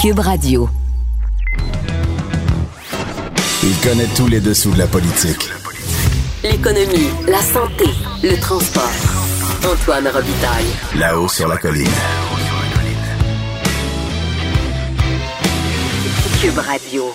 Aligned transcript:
Cube 0.00 0.20
Radio. 0.20 0.66
Il 3.62 3.76
connaît 3.86 4.08
tous 4.16 4.28
les 4.28 4.40
dessous 4.40 4.70
de 4.70 4.78
la 4.78 4.86
politique. 4.86 5.50
L'économie, 6.42 7.10
la 7.28 7.42
santé, 7.42 7.84
le 8.22 8.40
transport. 8.40 8.82
Antoine 9.70 10.08
Robitaille. 10.08 10.64
Là-haut 10.98 11.28
sur 11.28 11.48
la 11.48 11.58
colline. 11.58 11.86
Cube 16.40 16.58
Radio. 16.58 17.12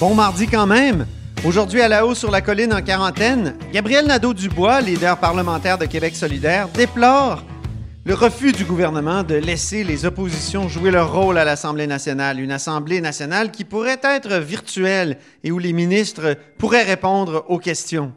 Bon 0.00 0.14
mardi 0.14 0.46
quand 0.46 0.66
même. 0.66 1.04
Aujourd'hui 1.44 1.82
à 1.82 1.88
la 1.88 2.06
haut 2.06 2.14
sur 2.14 2.30
la 2.30 2.40
colline 2.40 2.72
en 2.72 2.80
quarantaine, 2.80 3.56
Gabriel 3.74 4.06
Nadeau-Dubois, 4.06 4.80
leader 4.80 5.18
parlementaire 5.18 5.76
de 5.76 5.84
Québec 5.84 6.16
solidaire, 6.16 6.68
déplore 6.70 7.42
le 8.06 8.14
refus 8.14 8.52
du 8.52 8.64
gouvernement 8.64 9.24
de 9.24 9.34
laisser 9.34 9.82
les 9.82 10.04
oppositions 10.04 10.68
jouer 10.68 10.92
leur 10.92 11.12
rôle 11.12 11.38
à 11.38 11.44
l'Assemblée 11.44 11.88
nationale, 11.88 12.38
une 12.38 12.52
Assemblée 12.52 13.00
nationale 13.00 13.50
qui 13.50 13.64
pourrait 13.64 13.98
être 14.00 14.36
virtuelle 14.36 15.18
et 15.42 15.50
où 15.50 15.58
les 15.58 15.72
ministres 15.72 16.36
pourraient 16.56 16.84
répondre 16.84 17.44
aux 17.48 17.58
questions. 17.58 18.12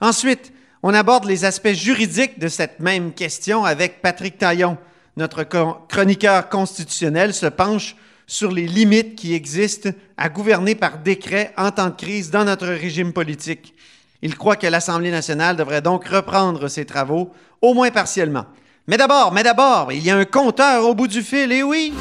Ensuite, 0.00 0.52
on 0.82 0.92
aborde 0.92 1.26
les 1.26 1.44
aspects 1.44 1.74
juridiques 1.74 2.40
de 2.40 2.48
cette 2.48 2.80
même 2.80 3.12
question 3.12 3.64
avec 3.64 4.02
Patrick 4.02 4.36
Taillon. 4.36 4.76
Notre 5.16 5.44
chroniqueur 5.44 6.48
constitutionnel 6.48 7.32
se 7.32 7.46
penche 7.46 7.94
sur 8.26 8.50
les 8.50 8.66
limites 8.66 9.14
qui 9.14 9.34
existent 9.34 9.90
à 10.16 10.28
gouverner 10.28 10.74
par 10.74 10.98
décret 10.98 11.52
en 11.56 11.70
temps 11.70 11.90
de 11.90 11.94
crise 11.94 12.32
dans 12.32 12.44
notre 12.44 12.66
régime 12.66 13.12
politique. 13.12 13.74
Il 14.22 14.36
croit 14.36 14.56
que 14.56 14.66
l'Assemblée 14.66 15.12
nationale 15.12 15.56
devrait 15.56 15.82
donc 15.82 16.08
reprendre 16.08 16.66
ses 16.66 16.84
travaux, 16.84 17.30
au 17.62 17.74
moins 17.74 17.92
partiellement. 17.92 18.46
Mais 18.90 18.96
d'abord, 18.96 19.30
mais 19.30 19.44
d'abord, 19.44 19.92
il 19.92 20.04
y 20.04 20.10
a 20.10 20.16
un 20.16 20.24
compteur 20.24 20.84
au 20.84 20.96
bout 20.96 21.06
du 21.06 21.22
fil, 21.22 21.52
et 21.52 21.62
oui! 21.62 21.92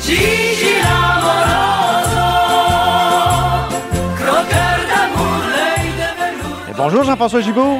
bonjour 6.76 7.04
Jean-François 7.04 7.42
Gibault. 7.42 7.78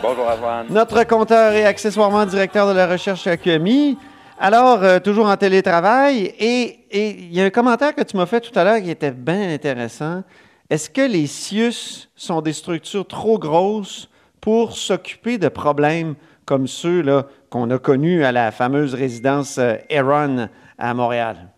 Bonjour 0.00 0.26
Antoine. 0.26 0.66
Notre 0.70 1.04
compteur 1.04 1.52
et 1.52 1.66
accessoirement 1.66 2.24
directeur 2.24 2.66
de 2.66 2.72
la 2.72 2.86
recherche 2.86 3.26
à 3.26 3.36
QMI. 3.36 3.98
Alors, 4.40 4.82
euh, 4.82 4.98
toujours 4.98 5.26
en 5.26 5.36
télétravail, 5.36 6.32
et 6.38 6.86
il 6.90 7.34
y 7.34 7.38
a 7.42 7.44
un 7.44 7.50
commentaire 7.50 7.94
que 7.94 8.00
tu 8.00 8.16
m'as 8.16 8.24
fait 8.24 8.40
tout 8.40 8.58
à 8.58 8.64
l'heure 8.64 8.80
qui 8.80 8.90
était 8.90 9.10
bien 9.10 9.52
intéressant. 9.52 10.22
Est-ce 10.70 10.88
que 10.88 11.02
les 11.02 11.26
CIUS 11.26 12.08
sont 12.16 12.40
des 12.40 12.54
structures 12.54 13.06
trop 13.06 13.38
grosses 13.38 14.08
pour 14.40 14.74
s'occuper 14.74 15.36
de 15.36 15.48
problèmes 15.48 16.14
comme 16.52 16.66
ceux 16.66 17.02
qu'on 17.48 17.70
a 17.70 17.78
connus 17.78 18.24
à 18.24 18.30
la 18.30 18.50
fameuse 18.50 18.92
résidence 18.94 19.56
euh, 19.56 20.46
à 20.76 20.92
Montréal? 20.92 21.48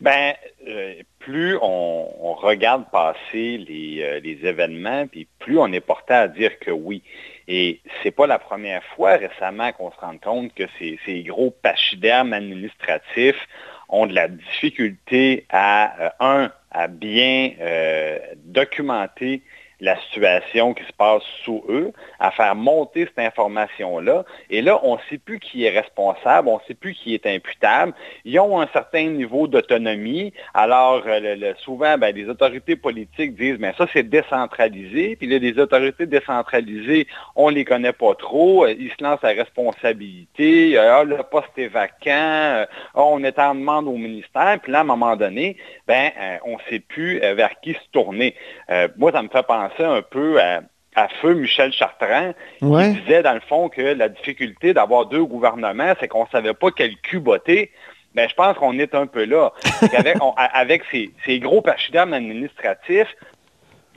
Ben, 0.00 0.32
euh, 0.66 0.94
plus 1.18 1.58
on, 1.60 2.32
regarde 2.32 2.84
passer 2.90 3.58
les, 3.58 4.20
les 4.22 4.38
événements, 4.46 5.06
puis 5.06 5.28
plus 5.38 5.58
on 5.58 5.70
est 5.70 5.80
porté 5.80 6.14
à 6.14 6.28
dire 6.28 6.58
que 6.60 6.70
oui. 6.70 7.02
Et 7.46 7.80
c'est 8.02 8.10
pas 8.10 8.26
la 8.26 8.38
première 8.38 8.82
fois 8.96 9.16
récemment 9.16 9.70
qu'on 9.72 9.90
se 9.90 10.00
rend 10.00 10.16
compte 10.16 10.54
que 10.54 10.64
ces, 10.78 11.22
gros 11.22 11.50
pachydermes 11.50 12.32
administratifs 12.32 13.46
ont 13.90 14.06
de 14.06 14.14
la 14.14 14.28
difficulté 14.28 15.44
à, 15.50 16.00
euh, 16.00 16.10
un, 16.20 16.52
à 16.70 16.88
bien 16.88 17.50
euh, 17.60 18.18
documenter 18.44 19.42
la 19.84 20.00
situation 20.00 20.72
qui 20.72 20.82
se 20.84 20.92
passe 20.92 21.22
sous 21.44 21.62
eux, 21.68 21.92
à 22.18 22.30
faire 22.30 22.54
monter 22.54 23.04
cette 23.04 23.18
information-là. 23.18 24.24
Et 24.48 24.62
là, 24.62 24.80
on 24.82 24.94
ne 24.94 25.00
sait 25.10 25.18
plus 25.18 25.38
qui 25.38 25.66
est 25.66 25.70
responsable, 25.70 26.48
on 26.48 26.56
ne 26.56 26.62
sait 26.66 26.74
plus 26.74 26.94
qui 26.94 27.12
est 27.14 27.26
imputable. 27.26 27.92
Ils 28.24 28.40
ont 28.40 28.60
un 28.60 28.68
certain 28.72 29.04
niveau 29.08 29.46
d'autonomie. 29.46 30.32
Alors, 30.54 31.02
euh, 31.06 31.52
souvent, 31.58 31.98
ben, 31.98 32.14
les 32.14 32.28
autorités 32.30 32.76
politiques 32.76 33.36
disent, 33.36 33.58
mais 33.58 33.74
ça, 33.76 33.86
c'est 33.92 34.08
décentralisé. 34.08 35.16
Puis 35.16 35.26
là, 35.26 35.38
les 35.38 35.58
autorités 35.58 36.06
décentralisées, 36.06 37.06
on 37.36 37.50
ne 37.50 37.56
les 37.56 37.66
connaît 37.66 37.92
pas 37.92 38.14
trop. 38.14 38.66
Ils 38.66 38.90
se 38.90 39.04
lancent 39.04 39.22
à 39.22 39.28
responsabilité. 39.28 40.78
Ah, 40.78 41.04
le 41.04 41.18
poste 41.30 41.58
est 41.58 41.68
vacant. 41.68 42.64
Ah, 42.64 42.66
on 42.94 43.22
est 43.22 43.38
en 43.38 43.54
demande 43.54 43.86
au 43.86 43.98
ministère. 43.98 44.58
Puis 44.62 44.72
là, 44.72 44.78
à 44.78 44.80
un 44.80 44.84
moment 44.84 45.14
donné, 45.14 45.58
ben, 45.86 46.10
euh, 46.18 46.38
on 46.46 46.52
ne 46.52 46.62
sait 46.70 46.80
plus 46.80 47.22
euh, 47.22 47.34
vers 47.34 47.60
qui 47.60 47.74
se 47.74 47.90
tourner. 47.92 48.34
moi, 48.96 49.12
ça 49.12 49.22
me 49.22 49.28
fait 49.28 49.46
penser 49.46 49.73
un 49.82 50.02
peu 50.02 50.40
à, 50.40 51.08
feu 51.20 51.34
Michel 51.34 51.72
Chartrand, 51.72 52.34
qui 52.60 53.00
disait 53.00 53.22
dans 53.22 53.34
le 53.34 53.40
fond 53.40 53.68
que 53.68 53.80
la 53.80 54.08
difficulté 54.08 54.72
d'avoir 54.74 55.06
deux 55.06 55.24
gouvernements, 55.24 55.94
c'est 55.98 56.08
qu'on 56.08 56.24
ne 56.24 56.28
savait 56.30 56.54
pas 56.54 56.68
quel 56.70 56.96
cul 56.98 57.18
botter. 57.18 57.72
Ben, 58.14 58.28
je 58.28 58.34
pense 58.34 58.56
qu'on 58.56 58.78
est 58.78 58.94
un 58.94 59.06
peu 59.06 59.24
là. 59.24 59.52
avec, 60.36 60.82
ces, 60.92 61.10
ces, 61.26 61.40
gros 61.40 61.62
pachydermes 61.62 62.14
administratifs, 62.14 63.12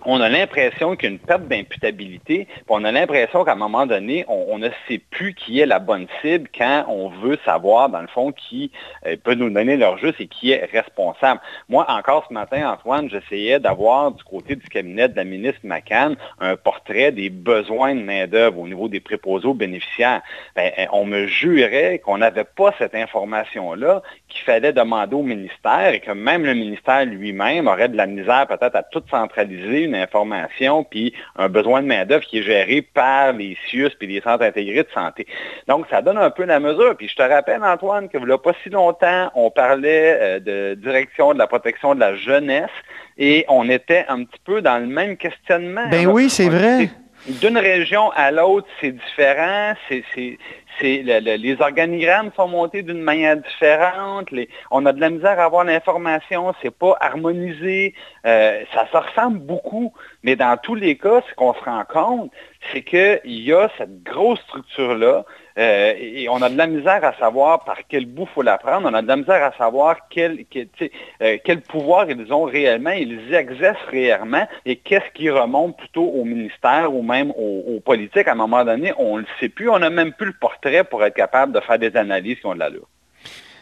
on 0.08 0.22
a 0.22 0.30
l'impression 0.30 0.96
qu'il 0.96 1.10
y 1.10 1.12
a 1.12 1.16
une 1.16 1.20
perte 1.20 1.48
d'imputabilité, 1.50 2.48
on 2.70 2.86
a 2.86 2.92
l'impression 2.94 3.44
qu'à 3.44 3.52
un 3.52 3.56
moment 3.56 3.86
donné, 3.86 4.24
on, 4.30 4.58
ne 4.58 4.70
sait 4.88 5.00
plus 5.12 5.34
qui 5.34 5.60
est 5.60 5.66
la 5.66 5.80
bonne 5.80 6.08
cible 6.22 6.50
quand 6.58 6.86
on 6.88 7.10
veut 7.10 7.38
savoir, 7.44 7.90
dans 7.90 8.02
le 8.02 8.08
fond, 8.08 8.32
qui 8.32 8.72
euh, 9.06 9.18
peut 9.22 9.34
nous 9.34 9.50
donner 9.50 9.76
leur 9.76 9.98
juste 9.98 10.20
et 10.22 10.28
qui 10.28 10.52
est 10.52 10.66
responsable. 10.72 11.42
Moi, 11.68 11.86
encore 11.90 12.26
ce 12.28 12.34
matin, 12.34 12.72
Antoine, 12.72 13.10
j'essayais 13.10 13.60
d'avoir 13.60 14.14
du 14.14 14.24
côté 14.24 14.56
du 14.56 14.66
cabinet 14.70 15.10
de 15.10 15.16
la 15.18 15.26
ministre 15.26 15.60
McCann 15.64 16.16
un 16.40 16.56
portrait 16.56 17.12
des 17.12 17.30
besoins 17.30 17.94
de 17.94 18.02
main-d'œuvre 18.02 18.60
au 18.60 18.68
niveau 18.68 18.88
des 18.88 19.02
préposés 19.02 19.48
aux 19.48 19.54
bénéficiaires. 19.54 20.22
Ben, 20.56 20.72
euh, 20.80 20.86
on 20.94 21.06
me 21.06 21.28
jurait 21.28 22.00
qu'on 22.00 22.20
n'avait 22.20 22.46
pas 22.46 22.74
cette 22.80 22.96
information-là, 22.96 24.02
qu'il 24.30 24.44
fallait 24.44 24.72
demander 24.72 25.16
au 25.16 25.24
ministère 25.24 25.94
et 25.94 26.00
que 26.00 26.12
même 26.12 26.46
le 26.46 26.54
ministère 26.54 27.06
lui-même 27.06 27.68
aurait 27.68 27.90
de 27.90 27.98
la 27.98 28.08
misère 28.08 28.48
peut-être 28.48 28.76
à 28.76 28.84
tout 28.84 29.04
centraliser 29.12 29.88
information 30.02 30.84
puis 30.84 31.14
un 31.36 31.50
besoin 31.50 31.82
de 31.82 31.88
main-d'œuvre 31.88 32.24
qui 32.24 32.40
est 32.40 32.44
géré 32.44 32.82
par 32.82 33.34
les 33.34 33.58
CIUS 33.70 33.92
puis 33.98 34.08
les 34.08 34.22
centres 34.22 34.44
intégrés 34.44 34.84
de 34.84 34.90
santé. 34.94 35.28
Donc, 35.68 35.86
ça 35.90 36.02
donne 36.02 36.18
un 36.18 36.30
peu 36.30 36.46
la 36.46 36.60
mesure. 36.60 36.96
Puis 36.98 37.08
je 37.08 37.16
te 37.16 37.24
rappelle, 37.24 37.64
Antoine, 37.64 38.10
que 38.10 38.18
il 38.18 38.26
n'y 38.26 38.32
a 38.32 38.38
pas 38.38 38.54
si 38.64 38.70
longtemps, 38.70 39.32
on 39.36 39.50
parlait 39.50 40.18
euh, 40.20 40.40
de 40.40 40.76
direction 40.76 41.34
de 41.34 41.40
la 41.40 41.48
protection 41.48 41.96
de 41.96 42.00
la 42.00 42.16
jeunesse 42.16 42.70
et 43.18 43.46
on 43.48 43.70
était 43.70 44.06
un 44.10 44.24
petit 44.24 44.40
peu 44.44 44.62
dans 44.62 44.78
le 44.78 44.88
même 44.88 45.18
questionnement. 45.18 45.88
Ben 45.90 46.08
oui, 46.08 46.30
c'est 46.30 46.50
vrai. 46.50 46.90
D'une 47.28 47.58
région 47.58 48.10
à 48.12 48.32
l'autre, 48.32 48.68
c'est 48.80 48.94
différent. 48.94 49.74
Les 50.82 51.58
organigrammes 51.60 52.32
sont 52.38 52.48
montés 52.48 52.84
d'une 52.84 53.02
manière 53.02 53.36
différente. 53.36 54.30
on 54.72 54.86
a 54.86 54.94
de 54.94 55.02
la 55.02 55.10
misère 55.10 55.38
à 55.38 55.44
avoir 55.44 55.66
l'information, 55.66 56.54
c'est 56.62 56.74
pas 56.74 56.96
harmonisé. 57.02 57.96
Euh, 58.26 58.64
ça 58.74 58.88
se 58.90 58.96
ressemble 58.96 59.40
beaucoup, 59.40 59.94
mais 60.24 60.38
dans 60.38 60.56
tous 60.56 60.76
les 60.76 60.98
cas, 60.98 61.22
ce 61.30 61.36
qu'on 61.36 61.54
se 61.54 61.64
rend 61.66 61.84
compte, 61.84 62.32
c'est 62.72 62.84
qu'il 62.84 63.20
y 63.26 63.52
a 63.52 63.70
cette 63.78 64.04
grosse 64.04 64.40
structure-là 64.42 65.26
euh, 65.58 65.94
et 65.98 66.30
on 66.30 66.42
a 66.42 66.50
de 66.50 66.58
la 66.58 66.68
misère 66.68 67.04
à 67.04 67.14
savoir 67.14 67.64
par 67.64 67.78
quel 67.90 68.06
bout 68.06 68.28
faut 68.28 68.44
la 68.44 68.58
prendre. 68.58 68.88
On 68.90 68.94
a 68.94 69.02
de 69.02 69.08
la 69.08 69.16
misère 69.16 69.44
à 69.44 69.52
savoir 69.58 70.08
quel, 70.10 70.46
euh, 71.22 71.38
pouvoir 71.68 72.10
ils 72.10 72.32
ont 72.32 72.44
réellement, 72.44 72.92
ils 72.92 73.34
exercent 73.34 73.78
réellement 73.90 74.48
et 74.66 74.76
qu'est-ce 74.76 75.12
qui 75.14 75.30
remonte 75.30 75.78
plutôt 75.78 76.06
au 76.06 76.24
ministère 76.24 76.94
ou 76.94 77.02
même 77.02 77.32
aux, 77.32 77.80
politiques. 77.84 78.28
À 78.28 78.34
un 78.34 78.36
moment 78.36 78.64
donné, 78.64 78.94
on 78.98 79.18
ne 79.18 79.22
le 79.22 79.28
sait 79.40 79.50
plus. 79.50 79.70
On 79.70 79.80
n'a 79.80 79.90
même 79.90 80.14
plus 80.14 80.28
le 80.28 80.34
portrait 80.34 80.84
pour 80.84 81.04
être 81.04 81.16
capable 81.16 81.54
de 81.54 81.60
faire 81.60 81.80
des 81.80 81.96
analyses 81.96 82.40
qui 82.40 82.46
ont 82.46 82.54
de 82.54 82.60
l'allure. 82.60 82.88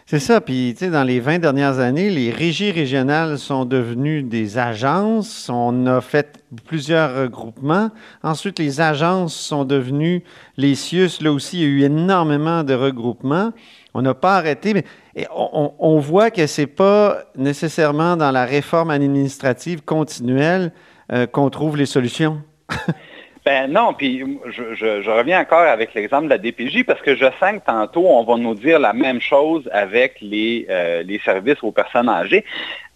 C'est 0.07 0.19
ça. 0.19 0.39
Puis, 0.39 0.75
tu 0.77 0.85
sais, 0.85 0.91
dans 0.91 1.03
les 1.03 1.19
20 1.19 1.39
dernières 1.39 1.79
années, 1.79 2.11
les 2.11 2.29
régies 2.29 2.69
régionales 2.69 3.39
sont 3.39 3.65
devenues 3.65 4.21
des 4.21 4.59
agences. 4.59 5.49
On 5.51 5.87
a 5.87 5.99
fait 5.99 6.43
plusieurs 6.65 7.15
regroupements. 7.15 7.89
Ensuite, 8.21 8.59
les 8.59 8.81
agences 8.81 9.35
sont 9.35 9.65
devenues 9.65 10.23
les 10.57 10.75
CIUS. 10.75 11.21
Là 11.21 11.31
aussi, 11.31 11.57
il 11.57 11.61
y 11.61 11.65
a 11.65 11.67
eu 11.67 11.81
énormément 11.85 12.63
de 12.63 12.75
regroupements. 12.75 13.51
On 13.95 14.03
n'a 14.03 14.13
pas 14.13 14.37
arrêté, 14.37 14.75
mais 14.75 14.85
on, 15.33 15.97
voit 15.97 16.29
que 16.29 16.45
ce 16.45 16.61
n'est 16.61 16.67
pas 16.67 17.23
nécessairement 17.35 18.15
dans 18.15 18.29
la 18.29 18.45
réforme 18.45 18.91
administrative 18.91 19.81
continuelle 19.81 20.71
euh, 21.11 21.25
qu'on 21.25 21.49
trouve 21.49 21.77
les 21.77 21.87
solutions. 21.87 22.43
Ben 23.45 23.71
non, 23.71 23.93
puis 23.93 24.23
je, 24.47 25.07
reviens 25.07 25.41
encore 25.41 25.59
avec 25.59 25.93
l'exemple 25.93 26.23
de 26.23 26.29
la 26.29 26.39
DPJ 26.39 26.83
parce 26.83 26.99
que 27.01 27.15
je 27.15 27.25
sens 27.39 27.59
que 27.59 27.65
tantôt, 27.67 28.07
on 28.07 28.23
va 28.23 28.37
nous 28.37 28.55
dire 28.55 28.79
la 28.79 28.91
même 28.91 29.21
chose 29.21 29.69
avec 29.71 30.17
les, 30.19 30.65
euh, 30.71 31.03
les 31.03 31.19
services 31.19 31.61
aux 31.61 31.71
personnes 31.71 32.09
âgées. 32.09 32.43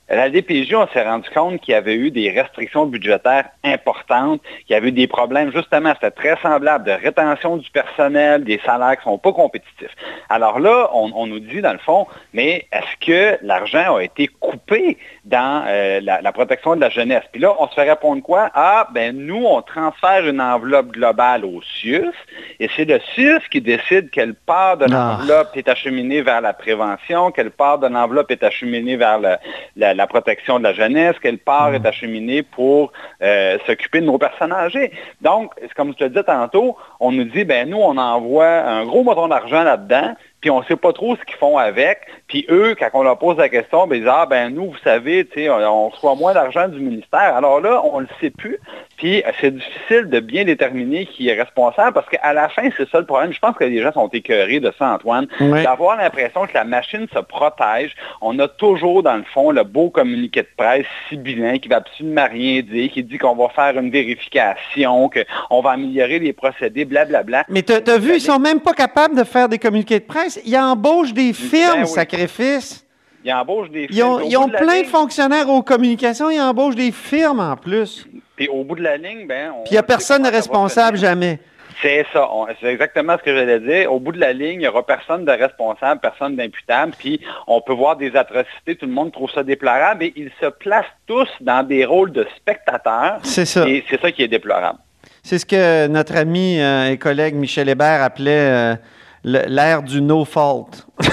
la 0.09 0.27
DPJ, 0.31 0.73
on 0.73 0.87
s'est 0.87 1.03
rendu 1.03 1.29
compte 1.29 1.61
qu'il 1.61 1.73
y 1.73 1.75
avait 1.75 1.93
eu 1.93 2.09
des 2.09 2.31
restrictions 2.31 2.87
budgétaires 2.87 3.49
importantes, 3.63 4.41
qu'il 4.65 4.73
y 4.73 4.73
avait 4.73 4.87
eu 4.87 4.91
des 4.91 5.05
problèmes, 5.05 5.51
justement, 5.51 5.93
c'était 5.93 6.09
très 6.09 6.35
semblable, 6.41 6.83
de 6.83 6.93
rétention 6.93 7.57
du 7.57 7.69
personnel, 7.69 8.43
des 8.43 8.59
salaires 8.65 8.99
qui 8.99 9.07
ne 9.07 9.13
sont 9.13 9.17
pas 9.19 9.33
compétitifs. 9.33 9.95
Alors 10.29 10.59
là, 10.59 10.89
on, 10.93 11.27
nous 11.27 11.39
dit, 11.39 11.61
dans 11.61 11.73
le 11.73 11.77
fond, 11.77 12.07
mais 12.33 12.65
est-ce 12.71 13.05
que 13.05 13.37
l'argent 13.43 13.97
a 13.97 14.03
été 14.03 14.27
coupé? 14.27 14.97
Dans 15.29 15.63
euh, 15.67 15.99
la, 16.01 16.31
protection 16.31 16.75
de 16.75 16.81
la 16.81 16.89
jeunesse? 16.89 17.23
Puis 17.31 17.41
là, 17.41 17.53
on 17.59 17.67
se 17.67 17.73
fait 17.75 17.89
répondre 17.89 18.21
quoi? 18.21 18.49
Ah, 18.53 18.87
ben 18.93 19.15
nous, 19.15 19.45
on 19.45 19.61
transfère 19.61 20.27
une 20.27 20.41
enveloppe 20.41 20.87
globale 20.87 21.45
au 21.45 21.61
CIUS, 21.61 22.13
et 22.59 22.69
c'est 22.75 22.85
le 22.85 22.99
CIUS 23.13 23.41
qui 23.51 23.61
décide 23.61 24.09
quelle 24.09 24.33
part 24.33 24.77
de 24.77 24.85
ah. 24.85 25.17
l'enveloppe 25.19 25.49
est 25.55 25.69
acheminée 25.69 26.21
vers 26.21 26.41
la 26.41 26.53
prévention, 26.53 27.31
quelle 27.31 27.51
part 27.51 27.79
de 27.79 27.87
l'enveloppe 27.87 28.31
est 28.31 28.43
acheminée 28.43 28.95
vers 28.95 29.19
la 29.19 29.39
la 29.75 30.07
protection 30.07 30.59
de 30.59 30.63
la 30.63 30.73
jeunesse, 30.73 31.15
quelle 31.21 31.37
part 31.37 31.73
est 31.73 31.79
mm. 31.79 31.85
acheminée 31.85 32.43
pour 32.43 32.91
euh, 33.21 33.57
s'occuper 33.65 34.01
de 34.01 34.05
nos 34.05 34.17
personnes 34.17 34.51
âgées. 34.51 34.91
Donc, 35.21 35.53
comme 35.75 35.91
je 35.93 35.97
te 35.97 36.03
disais 36.05 36.23
tantôt, 36.23 36.77
on 36.99 37.11
nous 37.11 37.25
dit, 37.25 37.43
ben 37.43 37.69
nous, 37.69 37.77
on 37.77 37.97
envoie 37.97 38.47
un 38.47 38.85
gros 38.85 39.03
montant 39.03 39.27
d'argent 39.27 39.63
là-dedans, 39.63 40.15
puis 40.41 40.49
on 40.49 40.61
ne 40.61 40.65
sait 40.65 40.75
pas 40.75 40.93
trop 40.93 41.15
ce 41.15 41.23
qu'ils 41.23 41.35
font 41.35 41.57
avec. 41.57 41.99
Puis 42.29 42.45
eux, 42.49 42.75
quand 42.79 42.89
on 42.93 43.03
leur 43.03 43.17
pose 43.17 43.37
la 43.37 43.49
question, 43.49 43.87
ben, 43.87 43.95
ils 43.95 43.99
disent, 44.01 44.11
ah 44.13 44.27
ben 44.29 44.53
nous, 44.53 44.65
vous 44.65 44.77
savez, 44.83 45.27
on 45.49 45.89
reçoit 45.89 46.15
moins 46.15 46.33
d'argent 46.33 46.67
du 46.67 46.79
ministère. 46.79 47.35
Alors 47.35 47.59
là, 47.59 47.81
on 47.83 47.97
ne 47.97 48.03
le 48.03 48.09
sait 48.21 48.29
plus. 48.29 48.59
Puis 48.97 49.23
c'est 49.41 49.55
difficile 49.55 50.09
de 50.09 50.19
bien 50.19 50.45
déterminer 50.45 51.05
qui 51.05 51.29
est 51.29 51.33
responsable 51.33 51.93
parce 51.93 52.07
qu'à 52.09 52.33
la 52.33 52.49
fin, 52.49 52.69
c'est 52.77 52.87
ça 52.89 52.99
le 52.99 53.05
problème. 53.05 53.33
Je 53.33 53.39
pense 53.39 53.55
que 53.55 53.63
les 53.63 53.81
gens 53.81 53.91
sont 53.93 54.09
écœurés 54.09 54.59
de 54.59 54.71
ça, 54.77 54.93
Antoine, 54.93 55.27
d'avoir 55.39 55.97
l'impression 55.97 56.45
que 56.45 56.53
la 56.53 56.65
machine 56.65 57.07
se 57.13 57.19
protège. 57.19 57.95
On 58.21 58.37
a 58.39 58.47
toujours, 58.47 59.01
dans 59.01 59.15
le 59.15 59.23
fond, 59.23 59.51
le 59.51 59.63
beau 59.63 59.89
communiqué 59.89 60.41
de 60.41 60.47
presse 60.55 60.85
sibyllin 61.07 61.57
qui 61.57 61.67
va 61.67 61.77
absolument 61.77 62.27
rien 62.29 62.61
dire, 62.61 62.91
qui 62.91 63.03
dit 63.03 63.17
qu'on 63.17 63.35
va 63.35 63.49
faire 63.49 63.79
une 63.79 63.89
vérification, 63.89 65.09
qu'on 65.09 65.61
va 65.61 65.71
améliorer 65.71 66.19
les 66.19 66.33
procédés, 66.33 66.85
blablabla. 66.85 67.45
Mais 67.49 67.63
tu 67.63 67.73
as, 67.73 67.97
vu, 67.97 68.15
ils 68.15 68.21
sont 68.21 68.37
même 68.37 68.59
pas 68.59 68.73
capables 68.73 69.15
de 69.17 69.23
faire 69.23 69.49
des 69.49 69.57
communiqués 69.57 69.99
de 69.99 70.05
presse. 70.05 70.39
Ils 70.45 70.57
embauchent 70.57 71.13
des 71.13 71.31
ben 71.31 71.33
firmes, 71.33 71.85
sacrifice. 72.19 72.85
Ils 73.23 73.33
embauchent 73.33 73.69
des 73.69 73.87
firmes. 73.87 74.21
Ils 74.25 74.37
ont, 74.37 74.47
plein 74.47 74.81
de 74.81 74.87
fonctionnaires 74.87 75.49
aux 75.49 75.61
communications, 75.61 76.29
ils 76.29 76.39
embauchent 76.39 76.75
des 76.75 76.91
firmes 76.91 77.41
en 77.41 77.57
plus. 77.57 78.07
Puis 78.35 78.47
au 78.47 78.63
bout 78.63 78.75
de 78.75 78.83
la 78.83 78.97
ligne, 78.97 79.27
ben. 79.27 79.51
Puis 79.65 79.71
il 79.71 79.73
n'y 79.73 79.77
a 79.77 79.83
personne 79.83 80.23
de 80.23 80.29
responsable 80.29 80.97
jamais. 80.97 81.39
C'est 81.81 82.05
ça. 82.11 82.27
C'est 82.59 82.67
exactement 82.67 83.17
ce 83.17 83.23
que 83.23 83.35
j'allais 83.35 83.59
dire. 83.59 83.91
Au 83.91 83.99
bout 83.99 84.11
de 84.11 84.19
la 84.19 84.33
ligne, 84.33 84.53
il 84.53 84.59
n'y 84.59 84.67
aura 84.67 84.85
personne 84.85 85.23
de 85.25 85.31
responsable, 85.31 86.01
personne 86.01 86.35
d'imputable. 86.35 86.93
Puis 86.97 87.21
on 87.47 87.61
peut 87.61 87.73
voir 87.73 87.95
des 87.95 88.15
atrocités. 88.15 88.75
Tout 88.75 88.85
le 88.85 88.91
monde 88.91 89.11
trouve 89.11 89.31
ça 89.31 89.43
déplorable. 89.43 90.03
Et 90.05 90.13
ils 90.15 90.31
se 90.41 90.47
placent 90.47 90.85
tous 91.07 91.29
dans 91.41 91.65
des 91.65 91.85
rôles 91.85 92.11
de 92.11 92.25
spectateurs. 92.37 93.19
C'est 93.23 93.45
ça. 93.45 93.67
Et 93.67 93.83
c'est 93.89 93.99
ça 94.01 94.11
qui 94.11 94.23
est 94.23 94.27
déplorable. 94.27 94.79
C'est 95.23 95.37
ce 95.37 95.45
que 95.45 95.87
notre 95.87 96.17
ami 96.17 96.59
euh, 96.59 96.91
et 96.91 96.97
collègue 96.97 97.35
Michel 97.35 97.69
Hébert 97.69 98.01
appelait. 98.01 98.73
Euh, 98.73 98.75
l'ère 99.23 99.83
du 99.83 100.01
no 100.01 100.25
fault. 100.25 100.87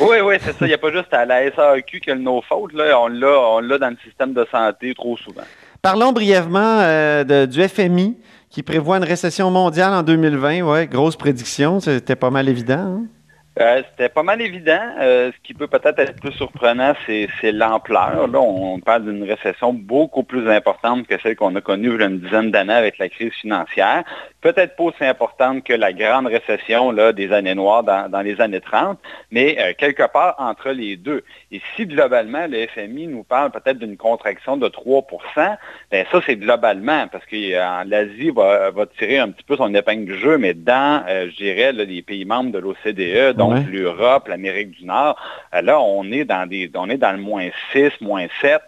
oui, 0.00 0.16
oui, 0.24 0.36
c'est 0.40 0.52
ça. 0.52 0.58
Il 0.62 0.68
n'y 0.68 0.74
a 0.74 0.78
pas 0.78 0.92
juste 0.92 1.12
à 1.12 1.24
la 1.24 1.50
SAQ 1.50 2.00
que 2.00 2.12
le 2.12 2.18
no 2.18 2.42
fault. 2.42 2.68
Là. 2.72 2.98
On 3.00 3.08
l'a 3.08 3.78
dans 3.78 3.90
le 3.90 3.96
système 4.04 4.32
de 4.32 4.46
santé 4.50 4.94
trop 4.94 5.16
souvent. 5.16 5.42
Parlons 5.80 6.12
brièvement 6.12 6.78
euh, 6.80 7.46
du 7.46 7.68
FMI 7.68 8.16
qui 8.50 8.62
prévoit 8.62 8.98
une 8.98 9.04
récession 9.04 9.50
mondiale 9.50 9.94
en 9.94 10.02
2020. 10.02 10.62
Ouais, 10.62 10.86
grosse 10.86 11.16
prédiction, 11.16 11.80
c'était 11.80 12.16
pas 12.16 12.30
mal 12.30 12.48
évident. 12.48 12.74
Hein? 12.74 13.02
Euh, 13.60 13.82
c'était 13.90 14.08
pas 14.08 14.22
mal 14.22 14.40
évident. 14.40 14.80
Euh, 14.98 15.30
ce 15.30 15.36
qui 15.46 15.52
peut 15.52 15.66
peut-être 15.66 15.98
être 15.98 16.18
plus 16.18 16.32
surprenant, 16.32 16.94
c'est 17.06 17.52
l'ampleur. 17.52 18.26
Là, 18.26 18.40
on 18.40 18.80
parle 18.80 19.04
d'une 19.04 19.24
récession 19.24 19.74
beaucoup 19.74 20.22
plus 20.22 20.48
importante 20.50 21.06
que 21.06 21.20
celle 21.20 21.36
qu'on 21.36 21.54
a 21.56 21.60
connue 21.60 21.94
il 21.94 22.00
y 22.00 22.02
a 22.02 22.06
une 22.06 22.20
dizaine 22.20 22.50
d'années 22.50 22.72
avec 22.72 22.96
la 22.96 23.10
crise 23.10 23.32
financière. 23.34 24.04
Peut-être 24.40 24.74
pas 24.74 24.84
aussi 24.84 25.04
importante 25.04 25.64
que 25.64 25.74
la 25.74 25.92
grande 25.92 26.28
récession 26.28 26.92
des 27.12 27.32
années 27.32 27.54
noires 27.54 27.84
dans, 27.84 28.22
les 28.22 28.40
années 28.40 28.60
30, 28.60 28.98
mais 29.30 29.56
euh, 29.60 29.72
quelque 29.76 30.10
part 30.10 30.34
entre 30.38 30.70
les 30.70 30.96
deux. 30.96 31.22
Et 31.50 31.60
si 31.76 31.86
globalement, 31.86 32.46
le 32.48 32.66
FMI 32.66 33.06
nous 33.06 33.22
parle 33.22 33.50
peut-être 33.50 33.78
d'une 33.78 33.98
contraction 33.98 34.56
de 34.56 34.68
3% 34.68 35.56
bien 35.90 36.04
ça, 36.10 36.20
c'est 36.26 36.36
globalement, 36.36 37.06
parce 37.08 37.24
que 37.26 37.36
l'Asie 37.88 38.30
va, 38.30 38.70
va, 38.70 38.86
tirer 38.86 39.18
un 39.18 39.30
petit 39.30 39.44
peu 39.44 39.56
son 39.56 39.74
épingle 39.74 40.06
du 40.06 40.18
jeu, 40.18 40.38
mais 40.38 40.54
dans, 40.54 41.04
je 41.06 41.36
dirais, 41.36 41.72
les 41.72 42.02
pays 42.02 42.24
membres 42.24 42.50
de 42.50 42.58
l'OCDE, 42.58 43.36
donc 43.48 43.66
l'Europe, 43.70 44.28
l'Amérique 44.28 44.70
du 44.70 44.84
Nord. 44.84 45.16
Euh, 45.54 45.62
là, 45.62 45.80
on 45.80 46.04
est 46.10 46.24
dans 46.24 46.48
des, 46.48 46.70
on 46.74 46.88
est 46.88 46.98
dans 46.98 47.12
le 47.12 47.22
moins 47.22 47.48
6, 47.72 48.00
moins 48.00 48.26
7% 48.42 48.60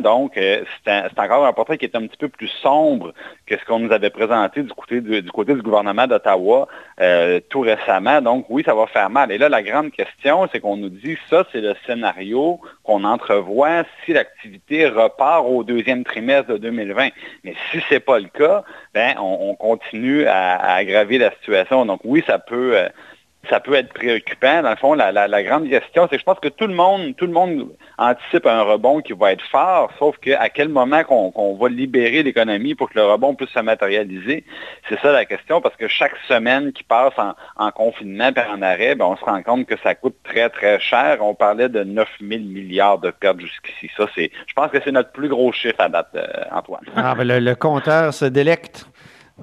donc 0.00 0.36
euh, 0.36 0.64
c'est 0.84 1.18
encore 1.18 1.44
un 1.44 1.52
portrait 1.52 1.76
qui 1.76 1.84
est 1.84 1.96
un 1.96 2.06
petit 2.06 2.16
peu 2.16 2.28
plus 2.28 2.48
sombre 2.62 3.12
que 3.46 3.56
ce 3.58 3.64
qu'on 3.64 3.80
nous 3.80 3.90
avait 3.90 4.10
présenté 4.10 4.62
du 4.62 4.72
côté 4.72 5.00
du, 5.00 5.30
côté 5.32 5.54
du 5.54 5.62
gouvernement 5.62 6.06
d'Ottawa 6.06 6.68
euh, 7.00 7.40
tout 7.48 7.60
récemment. 7.60 8.22
Donc 8.22 8.46
oui, 8.48 8.62
ça 8.64 8.74
va 8.74 8.86
faire 8.86 9.10
mal. 9.10 9.32
Et 9.32 9.38
là, 9.38 9.48
la 9.48 9.62
grande 9.62 9.90
question, 9.90 10.48
c'est 10.52 10.60
qu'on 10.60 10.76
nous 10.76 10.88
dit 10.88 11.16
ça, 11.28 11.44
c'est 11.50 11.60
le 11.60 11.74
scénario 11.84 12.60
qu'on 12.84 13.02
entrevoit 13.02 13.82
si 14.04 14.12
l'activité 14.12 14.86
repart 14.86 15.44
au 15.46 15.64
deuxième 15.64 16.04
trimestre 16.04 16.52
de 16.52 16.58
2020. 16.58 17.08
Mais 17.42 17.54
si 17.70 17.80
ce 17.80 17.94
n'est 17.94 18.00
pas 18.00 18.20
le 18.20 18.28
cas, 18.28 18.62
ben 18.94 19.16
on, 19.18 19.54
continue 19.56 20.26
à, 20.26 20.74
aggraver 20.74 21.18
la 21.18 21.32
situation. 21.32 21.86
Donc 21.86 22.00
oui, 22.04 22.22
ça 22.26 22.38
peut 22.38 22.76
ça 23.48 23.60
peut 23.60 23.74
être 23.74 23.92
préoccupant. 23.92 24.62
Dans 24.62 24.70
le 24.70 24.76
fond, 24.76 24.94
la, 24.94 25.42
grande 25.42 25.68
question, 25.68 26.06
c'est 26.08 26.16
que 26.16 26.20
je 26.20 26.24
pense 26.24 26.38
que 26.40 26.48
tout 26.48 26.66
le 26.66 26.74
monde, 26.74 27.14
tout 27.16 27.26
le 27.26 27.32
monde 27.32 27.68
anticipe 27.98 28.46
un 28.46 28.62
rebond 28.62 29.00
qui 29.00 29.12
va 29.12 29.32
être 29.32 29.44
fort, 29.50 29.90
sauf 29.98 30.16
qu'à 30.18 30.48
quel 30.48 30.68
moment 30.68 31.02
qu'on 31.04 31.56
va 31.60 31.68
libérer 31.68 32.22
l'économie 32.22 32.74
pour 32.74 32.90
que 32.90 32.98
le 32.98 33.04
rebond 33.04 33.34
puisse 33.34 33.50
se 33.50 33.60
matérialiser, 33.60 34.44
c'est 34.88 34.98
ça 35.00 35.12
la 35.12 35.24
question, 35.24 35.60
parce 35.60 35.76
que 35.76 35.88
chaque 35.88 36.16
semaine 36.28 36.72
qui 36.72 36.84
passe 36.84 37.14
en, 37.56 37.70
confinement 37.70 38.30
et 38.36 38.50
en 38.52 38.62
arrêt, 38.62 38.94
ben, 38.94 39.06
on 39.06 39.16
se 39.16 39.24
rend 39.24 39.42
compte 39.42 39.66
que 39.66 39.76
ça 39.82 39.94
coûte 39.94 40.16
très, 40.24 40.48
très 40.48 40.78
cher. 40.78 41.18
On 41.20 41.34
parlait 41.34 41.68
de 41.68 41.82
9 41.82 42.08
000 42.20 42.42
milliards 42.42 42.98
de 42.98 43.10
pertes 43.10 43.40
jusqu'ici. 43.40 43.90
Ça, 43.96 44.06
c'est, 44.14 44.30
je 44.46 44.52
pense 44.54 44.70
que 44.70 44.78
c'est 44.84 44.92
notre 44.92 45.10
plus 45.10 45.28
gros 45.28 45.52
chiffre 45.52 45.80
à 45.80 45.88
date, 45.88 46.08
euh, 46.14 46.26
Antoine. 46.52 46.84
Ah, 46.96 47.14
ben 47.14 47.24
le 47.26 47.54
compteur 47.54 48.14
se 48.14 48.24
délecte. 48.24 48.86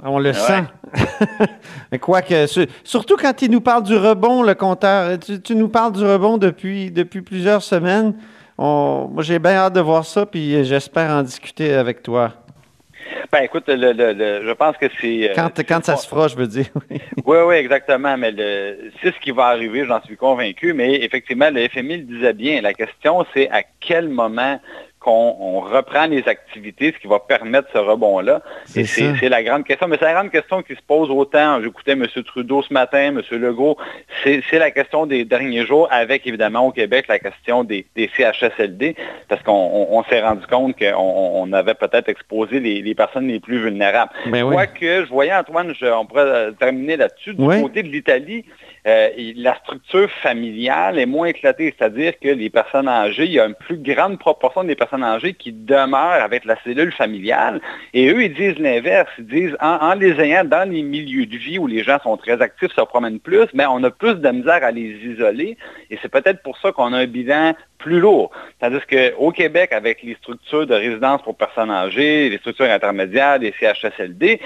On 0.04 0.20
le 0.20 0.32
sent. 0.32 0.64
Mais 1.92 2.00
quoi 2.00 2.22
que, 2.22 2.46
surtout 2.84 3.18
quand 3.18 3.42
il 3.42 3.52
nous 3.52 3.62
parle 3.62 3.84
du 3.84 3.96
rebond, 3.96 4.42
le 4.42 4.56
compteur. 4.56 5.18
Tu, 5.20 5.56
nous 5.56 5.68
parles 5.68 5.92
du 5.92 6.06
rebond 6.06 6.38
depuis, 6.38 6.92
depuis 6.92 7.22
plusieurs 7.22 7.62
semaines. 7.62 8.16
moi, 8.58 9.10
j'ai 9.20 9.40
bien 9.40 9.54
hâte 9.54 9.74
de 9.74 9.82
voir 9.82 10.06
ça, 10.06 10.26
puis 10.26 10.64
j'espère 10.64 11.12
en 11.12 11.24
discuter 11.24 11.74
avec 11.74 12.04
toi. 12.04 12.34
Ben 13.32 13.44
écoute, 13.44 13.64
je 13.68 14.54
pense 14.54 14.78
que 14.78 14.88
c'est... 15.00 15.30
Euh, 15.30 15.34
quand, 15.36 15.52
quand 15.66 15.84
ça 15.84 15.96
se 15.96 16.08
fera, 16.08 16.28
je 16.28 16.36
veux 16.36 16.48
dire. 16.48 16.68
oui, 16.90 17.00
oui, 17.46 17.56
exactement. 17.56 18.18
Mais 18.18 18.34
c'est 19.02 19.14
ce 19.14 19.20
qui 19.20 19.32
va 19.32 19.48
arriver, 19.48 19.86
j'en 19.86 20.02
suis 20.02 20.18
convaincu. 20.18 20.74
Mais 20.74 20.96
effectivement, 21.04 21.50
le 21.50 21.68
FMI 21.68 21.98
le 21.98 22.04
disait 22.04 22.34
bien. 22.34 22.62
La 22.62 22.74
question, 22.74 23.26
c'est 23.34 23.50
à 23.50 23.64
quel 23.80 24.10
moment 24.10 24.60
qu'on 25.01 25.62
reprend 25.62 26.06
les 26.06 26.27
activités, 26.27 26.94
ce 26.95 27.01
qui 27.01 27.07
va 27.07 27.19
permettre 27.19 27.68
ce 27.74 27.80
rebond-là. 27.80 28.42
Et 28.75 28.86
c'est 28.86 29.30
la 29.30 29.42
grande 29.42 29.63
question. 29.63 29.88
Mais 29.88 29.98
c'est 30.00 30.06
la 30.06 30.13
grande 30.13 30.30
question 30.30 30.62
qui 30.62 30.75
se 30.75 30.81
pose 30.88 31.09
autant. 31.09 31.59
J'écoutais 31.59 31.94
M. 31.94 32.06
Trudeau 32.24 32.62
ce 32.62 32.71
matin, 32.71 33.15
M. 33.18 33.21
Legault. 33.31 33.77
C'est 34.24 34.59
la 34.59 34.69
question 34.69 35.07
des 35.07 35.25
derniers 35.25 35.65
jours, 35.65 35.88
avec 35.89 36.27
évidemment 36.27 36.67
au 36.67 36.72
Québec 36.72 37.05
la 37.10 37.17
question 37.17 37.63
des, 37.63 37.88
CHSLD, 37.96 38.96
parce 39.27 39.41
qu'on 39.41 40.03
s'est 40.08 40.22
rendu 40.22 40.46
compte 40.46 40.77
qu'on 40.77 41.51
avait 41.51 41.74
peut-être 41.74 42.08
exposé 42.08 42.60
les, 42.60 42.93
personnes 42.93 43.27
les 43.27 43.39
plus 43.39 43.58
vulnérables. 43.58 44.12
Ben 44.27 44.48
Quoique, 44.48 45.05
je 45.05 45.10
voyais, 45.10 45.34
Antoine, 45.34 45.74
on 45.81 46.05
pourrait 46.05 46.51
terminer 46.60 46.98
là-dessus, 46.98 47.34
du 47.34 47.43
côté 47.43 47.81
de 47.81 47.89
l'Italie, 47.89 48.46
euh, 48.88 49.10
la 49.36 49.56
structure 49.58 50.10
familiale 50.10 50.98
est 50.98 51.06
moins 51.06 51.28
éclatée, 51.28 51.74
c'est-à-dire 51.78 52.14
que 52.20 52.30
les 52.30 52.50
personnes 52.50 52.88
âgées, 52.88 53.26
il 53.26 53.34
y 53.34 53.40
a 53.40 53.46
une 53.46 53.56
plus 53.56 53.78
grande 53.78 54.18
proportion 54.18 54.64
des 54.64 54.76
personnes 54.76 55.04
âgées 55.04 55.34
qui 55.34 55.52
demeurent 55.52 56.24
avec 56.24 56.46
la 56.46 56.56
cellule 56.64 56.92
familiale. 56.92 57.62
Et 57.94 58.10
eux, 58.10 58.24
ils 58.24 58.34
disent 58.34 58.58
l'inverse. 58.58 59.10
Ils 59.20 59.28
disent, 59.28 59.58
en, 59.60 59.94
les 59.94 60.20
ayant 60.20 60.46
dans 60.46 60.68
les 60.68 60.82
milieux 60.82 61.28
de 61.28 61.38
vie 61.38 61.60
où 61.60 61.68
les 61.68 61.84
gens 61.84 62.00
sont 62.02 62.18
très 62.18 62.42
actifs, 62.42 62.74
se 62.74 62.82
promènent 62.82 63.20
plus, 63.20 63.48
mais 63.54 63.66
on 63.68 63.84
a 63.84 63.92
plus 63.92 64.16
de 64.16 64.30
misère 64.30 64.64
à 64.64 64.72
les 64.72 64.98
isoler. 65.06 65.58
Et 65.92 66.00
c'est 66.02 66.10
peut-être 66.10 66.42
pour 66.42 66.58
ça 66.58 66.72
qu'on 66.72 66.94
a 66.94 66.98
un 66.98 67.08
bilan 67.08 67.54
plus 67.78 68.00
lourd. 68.00 68.32
Tandis 68.60 68.80
qu'au 68.90 69.32
Québec, 69.32 69.74
avec 69.74 70.04
les 70.04 70.16
structures 70.16 70.68
de 70.68 70.76
résidence 70.76 71.22
pour 71.24 71.36
personnes 71.36 71.72
âgées, 71.72 72.30
les 72.30 72.38
structures 72.38 72.70
intermédiaires, 72.70 73.40
les 73.40 73.54
CHSLD, 73.60 74.40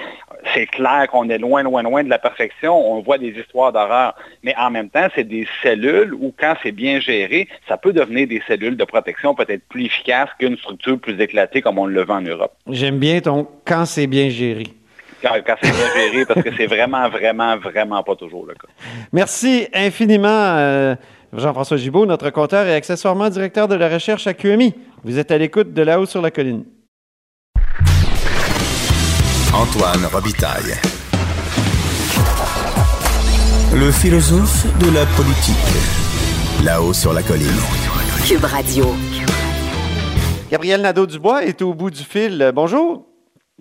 c'est 0.54 0.66
clair 0.66 1.06
qu'on 1.10 1.28
est 1.28 1.38
loin, 1.38 1.62
loin, 1.62 1.82
loin 1.82 2.02
de 2.02 2.08
la 2.10 2.18
perfection. 2.18 2.74
On 2.74 3.00
voit 3.00 3.18
des 3.18 3.28
histoires 3.28 3.72
d'horreur. 3.72 4.14
Mais 4.42 4.54
en 4.56 4.70
même 4.70 4.90
temps, 4.90 5.08
c'est 5.14 5.24
des 5.24 5.46
cellules 5.62 6.14
où, 6.14 6.34
quand 6.38 6.54
c'est 6.62 6.72
bien 6.72 7.00
géré, 7.00 7.48
ça 7.68 7.76
peut 7.76 7.92
devenir 7.92 8.28
des 8.28 8.42
cellules 8.46 8.76
de 8.76 8.84
protection 8.84 9.34
peut-être 9.34 9.62
plus 9.68 9.86
efficaces 9.86 10.30
qu'une 10.38 10.56
structure 10.56 10.98
plus 10.98 11.20
éclatée 11.20 11.62
comme 11.62 11.78
on 11.78 11.86
le 11.86 12.04
vend 12.04 12.16
en 12.16 12.22
Europe. 12.22 12.54
J'aime 12.68 12.98
bien 12.98 13.20
ton 13.20 13.46
quand 13.64 13.84
c'est 13.86 14.06
bien 14.06 14.28
géré. 14.28 14.64
Quand, 15.22 15.56
c'est 15.60 15.72
bien 15.72 15.92
géré, 15.94 16.24
parce 16.26 16.42
que 16.42 16.50
c'est 16.56 16.66
vraiment, 16.66 17.08
vraiment, 17.08 17.56
vraiment 17.56 18.02
pas 18.02 18.14
toujours 18.14 18.46
le 18.46 18.54
cas. 18.54 18.68
Merci 19.12 19.66
infiniment. 19.72 20.28
Euh, 20.28 20.94
Jean-François 21.32 21.76
Gibault, 21.76 22.06
notre 22.06 22.30
compteur 22.30 22.66
et 22.66 22.74
accessoirement 22.74 23.28
directeur 23.28 23.66
de 23.66 23.74
la 23.74 23.88
recherche 23.88 24.26
à 24.26 24.34
QMI. 24.34 24.74
Vous 25.04 25.18
êtes 25.18 25.30
à 25.30 25.38
l'écoute 25.38 25.72
de 25.72 25.82
là-haut 25.82 26.06
sur 26.06 26.22
la 26.22 26.30
colline. 26.30 26.64
Antoine 29.52 30.04
Robitaille. 30.12 30.95
Le 33.78 33.90
philosophe 33.90 34.64
de 34.78 34.86
la 34.94 35.04
politique. 35.04 36.64
Là-haut 36.64 36.94
sur 36.94 37.12
la 37.12 37.22
colline. 37.22 37.46
Cube 38.26 38.42
Radio. 38.42 38.86
Gabriel 40.50 40.80
Nadeau-Dubois 40.80 41.44
est 41.44 41.60
au 41.60 41.74
bout 41.74 41.90
du 41.90 42.02
fil. 42.02 42.52
Bonjour. 42.54 43.06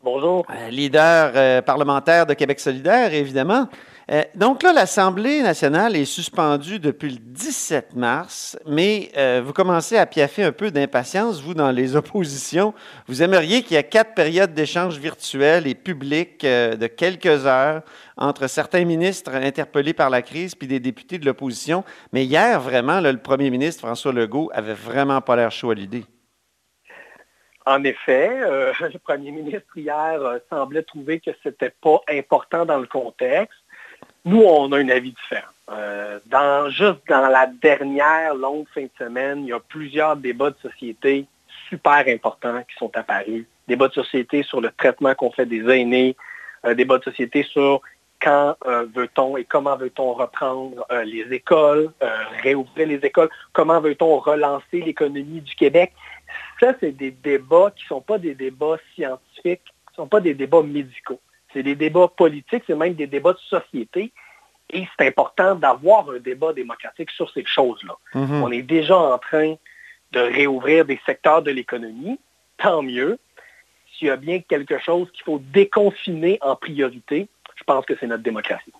Bonjour. 0.01 0.45
Euh, 0.49 0.69
leader 0.69 1.33
euh, 1.35 1.61
parlementaire 1.61 2.25
de 2.25 2.33
Québec 2.33 2.61
solidaire, 2.61 3.13
évidemment. 3.13 3.67
Euh, 4.11 4.23
donc 4.35 4.63
là, 4.63 4.71
l'Assemblée 4.71 5.41
nationale 5.41 5.95
est 5.95 6.05
suspendue 6.05 6.79
depuis 6.79 7.09
le 7.09 7.17
17 7.17 7.95
mars, 7.95 8.57
mais 8.65 9.11
vous 9.43 9.53
commencez 9.53 9.97
à 9.97 10.05
piaffer 10.05 10.43
un 10.43 10.51
peu 10.51 10.71
d'impatience, 10.71 11.41
vous, 11.41 11.53
dans 11.53 11.71
les 11.71 11.95
oppositions. 11.95 12.73
Vous 13.07 13.23
aimeriez 13.23 13.63
qu'il 13.63 13.75
y 13.75 13.79
ait 13.79 13.83
quatre 13.83 14.13
périodes 14.13 14.53
d'échange 14.53 14.97
virtuels 14.97 15.67
et 15.67 15.75
publics 15.75 16.41
de 16.41 16.87
quelques 16.87 17.45
heures 17.45 17.81
entre 18.17 18.47
certains 18.47 18.85
ministres 18.85 19.33
interpellés 19.35 19.93
par 19.93 20.09
la 20.09 20.21
crise 20.21 20.55
puis 20.55 20.67
des 20.67 20.79
députés 20.79 21.17
de 21.17 21.25
l'opposition. 21.25 21.83
Mais 22.13 22.25
hier, 22.25 22.59
vraiment, 22.59 23.01
le 23.01 23.17
premier 23.17 23.49
ministre, 23.49 23.85
François 23.85 24.13
Legault, 24.13 24.49
avait 24.53 24.73
vraiment 24.73 25.21
pas 25.21 25.35
l'air 25.35 25.51
chaud 25.51 25.71
à 25.71 25.75
l'idée. 25.75 26.05
En 27.65 27.83
effet, 27.83 28.29
euh, 28.31 28.73
le 28.79 28.99
premier 28.99 29.31
ministre 29.31 29.75
hier 29.75 30.21
euh, 30.21 30.37
semblait 30.49 30.83
trouver 30.83 31.19
que 31.19 31.31
ce 31.43 31.49
n'était 31.49 31.73
pas 31.81 31.99
important 32.09 32.65
dans 32.65 32.77
le 32.77 32.87
contexte. 32.87 33.57
Nous, 34.25 34.41
on 34.41 34.71
a 34.71 34.79
un 34.79 34.89
avis 34.89 35.11
différent. 35.11 35.47
Euh, 35.71 36.19
juste 36.69 36.99
dans 37.07 37.27
la 37.27 37.47
dernière 37.47 38.35
longue 38.35 38.65
fin 38.73 38.83
de 38.83 38.89
semaine, 38.97 39.43
il 39.43 39.49
y 39.49 39.53
a 39.53 39.59
plusieurs 39.59 40.15
débats 40.15 40.51
de 40.51 40.57
société 40.61 41.25
super 41.69 42.03
importants 42.07 42.61
qui 42.69 42.75
sont 42.77 42.95
apparus. 42.95 43.45
Débats 43.67 43.87
de 43.87 43.93
société 43.93 44.43
sur 44.43 44.61
le 44.61 44.71
traitement 44.71 45.15
qu'on 45.15 45.31
fait 45.31 45.45
des 45.45 45.67
aînés, 45.69 46.15
débats 46.75 46.99
de 46.99 47.03
société 47.03 47.43
sur 47.43 47.81
quand 48.21 48.55
veut-on 48.95 49.37
et 49.37 49.43
comment 49.43 49.75
veut-on 49.75 50.13
reprendre 50.13 50.85
les 51.03 51.25
écoles, 51.31 51.91
réouvrir 52.43 52.87
les 52.87 52.97
écoles, 52.97 53.29
comment 53.53 53.79
veut-on 53.79 54.19
relancer 54.19 54.81
l'économie 54.81 55.41
du 55.41 55.55
Québec 55.55 55.93
ça, 56.59 56.73
c'est 56.79 56.91
des 56.91 57.11
débats 57.11 57.71
qui 57.75 57.83
ne 57.85 57.87
sont 57.89 58.01
pas 58.01 58.17
des 58.17 58.35
débats 58.35 58.77
scientifiques, 58.93 59.63
qui 59.63 59.91
ne 59.91 59.95
sont 59.95 60.07
pas 60.07 60.21
des 60.21 60.33
débats 60.33 60.63
médicaux. 60.63 61.19
C'est 61.55 61.63
des 61.63 61.75
débats 61.75 62.09
politiques, 62.09 62.63
c'est 62.67 62.75
même 62.75 62.95
des 62.95 63.07
débats 63.07 63.31
de 63.31 63.39
société. 63.39 64.11
Et 64.69 64.85
c'est 64.97 65.07
important 65.07 65.55
d'avoir 65.55 66.09
un 66.09 66.19
débat 66.19 66.51
démocratique 66.51 67.11
sur 67.11 67.31
ces 67.31 67.45
choses-là. 67.45 67.95
Mm-hmm. 68.13 68.41
On 68.41 68.51
est 68.51 68.61
déjà 68.61 68.97
en 68.97 69.17
train 69.17 69.55
de 70.11 70.19
réouvrir 70.19 70.83
des 70.83 70.99
secteurs 71.05 71.41
de 71.41 71.51
l'économie, 71.51 72.19
tant 72.57 72.81
mieux. 72.81 73.17
S'il 73.93 74.07
y 74.07 74.11
a 74.11 74.17
bien 74.17 74.39
quelque 74.39 74.77
chose 74.79 75.09
qu'il 75.13 75.23
faut 75.23 75.39
déconfiner 75.39 76.39
en 76.41 76.57
priorité, 76.57 77.29
je 77.55 77.63
pense 77.63 77.85
que 77.85 77.93
c'est 77.97 78.07
notre 78.07 78.23
démocratie. 78.23 78.73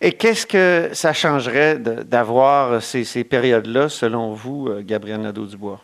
Et 0.00 0.10
qu'est-ce 0.10 0.46
que 0.46 0.92
ça 0.92 1.12
changerait 1.12 1.78
d'avoir 1.78 2.82
ces, 2.82 3.04
ces 3.04 3.22
périodes-là, 3.22 3.88
selon 3.88 4.32
vous, 4.32 4.66
euh, 4.66 4.82
Gabriel 4.84 5.20
Nadeau-Dubois? 5.20 5.80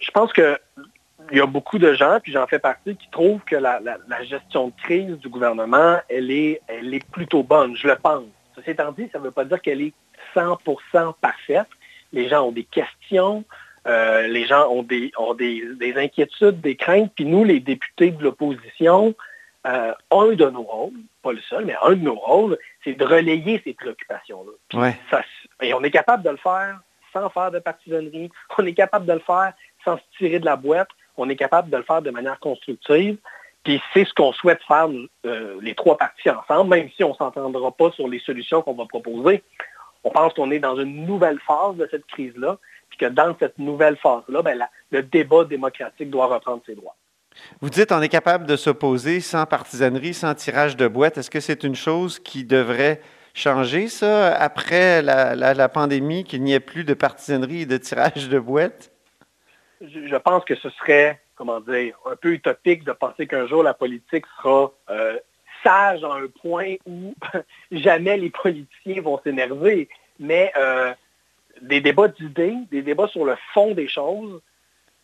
je 0.00 0.10
pense 0.10 0.32
qu'il 1.28 1.38
y 1.38 1.40
a 1.40 1.46
beaucoup 1.46 1.78
de 1.78 1.92
gens, 1.94 2.18
puis 2.22 2.32
j'en 2.32 2.46
fais 2.46 2.58
partie, 2.58 2.96
qui 2.96 3.08
trouvent 3.10 3.42
que 3.44 3.56
la, 3.56 3.80
gestion 4.22 4.68
de 4.68 4.72
crise 4.82 5.18
du 5.18 5.28
gouvernement, 5.28 5.98
elle 6.08 6.30
est, 6.30 6.60
elle 6.66 6.92
est 6.94 7.04
plutôt 7.10 7.42
bonne, 7.42 7.76
je 7.76 7.88
le 7.88 7.96
pense. 7.96 8.24
Ceci 8.54 8.70
étant 8.70 8.92
dit, 8.92 9.08
ça 9.12 9.18
ne 9.18 9.24
veut 9.24 9.30
pas 9.30 9.44
dire 9.44 9.60
qu'elle 9.60 9.82
est 9.82 9.92
100% 10.34 11.14
parfaite. 11.20 11.66
Les 12.12 12.28
gens 12.28 12.48
ont 12.48 12.52
des 12.52 12.64
questions, 12.64 13.44
euh, 13.86 14.26
les 14.26 14.46
gens 14.46 14.68
ont, 14.70 14.82
des, 14.82 15.10
ont 15.18 15.34
des, 15.34 15.94
inquiétudes, 15.96 16.60
des 16.60 16.76
craintes, 16.76 17.12
puis 17.14 17.24
nous, 17.24 17.44
les 17.44 17.60
députés 17.60 18.10
de 18.10 18.22
l'opposition, 18.22 19.14
euh, 19.66 19.92
un 20.10 20.32
de 20.32 20.50
nos 20.50 20.62
rôles, 20.62 20.92
pas 21.22 21.32
le 21.32 21.40
seul, 21.40 21.64
mais 21.64 21.74
un 21.82 21.92
de 21.92 22.02
nos 22.02 22.14
rôles, 22.14 22.58
c'est 22.82 22.94
de 22.94 23.04
relayer 23.04 23.60
ces 23.64 23.74
préoccupations-là. 23.74 24.52
Et 25.62 25.74
on 25.74 25.82
est 25.82 25.90
capable 25.90 26.22
de 26.22 26.30
le 26.30 26.36
faire 26.36 26.80
sans 27.12 27.30
faire 27.30 27.50
de 27.50 27.60
partisanerie. 27.60 28.30
On 28.58 28.66
est 28.66 28.74
capable 28.74 29.06
de 29.06 29.12
le 29.14 29.20
faire 29.20 29.52
sans 29.84 29.96
se 29.96 30.02
tirer 30.18 30.38
de 30.40 30.44
la 30.44 30.56
boîte. 30.56 30.88
On 31.16 31.28
est 31.28 31.36
capable 31.36 31.70
de 31.70 31.76
le 31.76 31.82
faire 31.82 32.02
de 32.02 32.10
manière 32.10 32.38
constructive. 32.40 33.18
Puis 33.64 33.80
c'est 33.92 34.04
ce 34.04 34.12
qu'on 34.12 34.32
souhaite 34.32 34.60
faire 34.68 34.88
euh, 35.24 35.56
les 35.62 35.74
trois 35.74 35.96
parties 35.96 36.28
ensemble, 36.28 36.70
même 36.70 36.90
si 36.94 37.02
on 37.02 37.10
ne 37.10 37.14
s'entendra 37.14 37.72
pas 37.72 37.90
sur 37.92 38.06
les 38.08 38.18
solutions 38.18 38.60
qu'on 38.62 38.74
va 38.74 38.84
proposer. 38.84 39.42
On 40.04 40.10
pense 40.10 40.34
qu'on 40.34 40.50
est 40.50 40.58
dans 40.58 40.76
une 40.78 41.06
nouvelle 41.06 41.38
phase 41.46 41.76
de 41.76 41.88
cette 41.90 42.06
crise-là, 42.06 42.58
puis 42.90 42.98
que 42.98 43.06
dans 43.06 43.34
cette 43.38 43.58
nouvelle 43.58 43.96
phase-là, 43.96 44.42
ben, 44.42 44.58
le 44.90 45.02
débat 45.02 45.44
démocratique 45.44 46.10
doit 46.10 46.26
reprendre 46.26 46.62
ses 46.66 46.74
droits. 46.74 46.94
Vous 47.60 47.70
dites 47.70 47.88
qu'on 47.88 48.02
est 48.02 48.08
capable 48.08 48.46
de 48.46 48.54
s'opposer 48.54 49.20
sans 49.20 49.46
partisanerie, 49.46 50.14
sans 50.14 50.34
tirage 50.34 50.76
de 50.76 50.86
boîte. 50.86 51.18
Est-ce 51.18 51.30
que 51.30 51.40
c'est 51.40 51.64
une 51.64 51.74
chose 51.74 52.18
qui 52.18 52.44
devrait 52.44 53.00
changer, 53.32 53.88
ça, 53.88 54.36
après 54.36 55.02
la, 55.02 55.34
la 55.34 55.68
pandémie, 55.68 56.22
qu'il 56.24 56.42
n'y 56.42 56.52
ait 56.52 56.60
plus 56.60 56.84
de 56.84 56.94
partisanerie 56.94 57.62
et 57.62 57.66
de 57.66 57.78
tirage 57.78 58.28
de 58.28 58.38
boîte? 58.38 58.92
Je 59.88 60.16
pense 60.16 60.44
que 60.44 60.54
ce 60.54 60.70
serait, 60.70 61.20
comment 61.34 61.60
dire, 61.60 61.96
un 62.06 62.16
peu 62.16 62.32
utopique 62.32 62.84
de 62.84 62.92
penser 62.92 63.26
qu'un 63.26 63.46
jour 63.46 63.62
la 63.62 63.74
politique 63.74 64.24
sera 64.36 64.72
euh, 64.90 65.18
sage 65.62 66.04
à 66.04 66.12
un 66.12 66.26
point 66.28 66.76
où 66.86 67.14
jamais 67.72 68.16
les 68.16 68.30
politiciens 68.30 69.02
vont 69.02 69.20
s'énerver. 69.22 69.88
Mais 70.18 70.52
euh, 70.56 70.92
des 71.60 71.80
débats 71.80 72.08
d'idées, 72.08 72.56
des 72.70 72.82
débats 72.82 73.08
sur 73.08 73.24
le 73.24 73.36
fond 73.52 73.72
des 73.72 73.88
choses, 73.88 74.40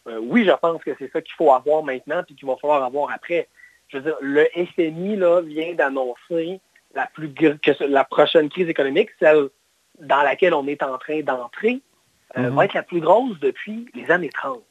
euh, 0.06 0.18
oui, 0.22 0.44
je 0.44 0.52
pense 0.52 0.82
que 0.82 0.92
c'est 0.98 1.10
ça 1.12 1.20
qu'il 1.20 1.34
faut 1.34 1.52
avoir 1.52 1.82
maintenant 1.82 2.22
et 2.28 2.34
qu'il 2.34 2.46
va 2.46 2.56
falloir 2.56 2.82
avoir 2.82 3.10
après. 3.12 3.48
Je 3.88 3.98
veux 3.98 4.04
dire, 4.04 4.16
le 4.20 4.46
FMI 4.54 5.16
là, 5.16 5.40
vient 5.40 5.74
d'annoncer 5.74 6.60
la, 6.94 7.06
plus, 7.06 7.32
que 7.32 7.84
la 7.84 8.04
prochaine 8.04 8.48
crise 8.48 8.68
économique, 8.68 9.10
celle 9.18 9.48
dans 9.98 10.22
laquelle 10.22 10.54
on 10.54 10.66
est 10.66 10.82
en 10.82 10.96
train 10.96 11.20
d'entrer, 11.20 11.80
mm-hmm. 12.34 12.48
va 12.48 12.64
être 12.64 12.74
la 12.74 12.82
plus 12.82 13.00
grosse 13.00 13.38
depuis 13.40 13.86
les 13.94 14.10
années 14.10 14.30
30. 14.30 14.62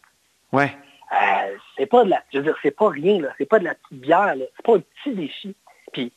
Ouais. 0.52 0.76
Euh, 1.12 1.56
c'est 1.78 1.86
pas 1.86 2.04
de 2.04 2.10
la, 2.10 2.24
je 2.32 2.38
veux 2.38 2.44
dire, 2.44 2.58
c'est 2.62 2.76
pas 2.76 2.90
rien, 2.90 3.22
là. 3.22 3.30
C'est 3.38 3.46
pas 3.46 3.60
de 3.60 3.64
la 3.64 3.76
petite 3.76 4.02
bière, 4.02 4.36
là. 4.36 4.46
C'est 4.56 4.66
pas 4.66 4.76
un 4.76 4.82
petit 4.82 5.16
défi. 5.16 5.56
Puis, 5.92 6.12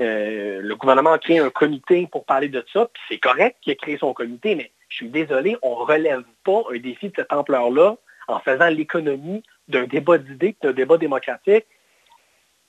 euh, 0.00 0.60
le 0.62 0.76
gouvernement 0.76 1.12
a 1.12 1.18
créé 1.18 1.38
un 1.38 1.50
comité 1.50 2.06
pour 2.10 2.24
parler 2.24 2.48
de 2.48 2.64
ça, 2.72 2.88
puis 2.92 3.02
c'est 3.08 3.18
correct 3.18 3.56
qu'il 3.60 3.72
ait 3.72 3.76
créé 3.76 3.98
son 3.98 4.12
comité, 4.12 4.54
mais 4.54 4.70
je 4.88 4.96
suis 4.96 5.08
désolé, 5.08 5.56
on 5.62 5.74
relève 5.74 6.22
pas 6.44 6.62
un 6.72 6.78
défi 6.78 7.08
de 7.08 7.14
cette 7.16 7.32
ampleur-là 7.32 7.96
en 8.28 8.38
faisant 8.40 8.68
l'économie 8.68 9.42
d'un 9.68 9.84
débat 9.84 10.18
d'idées, 10.18 10.56
d'un 10.62 10.72
débat 10.72 10.98
démocratique, 10.98 11.66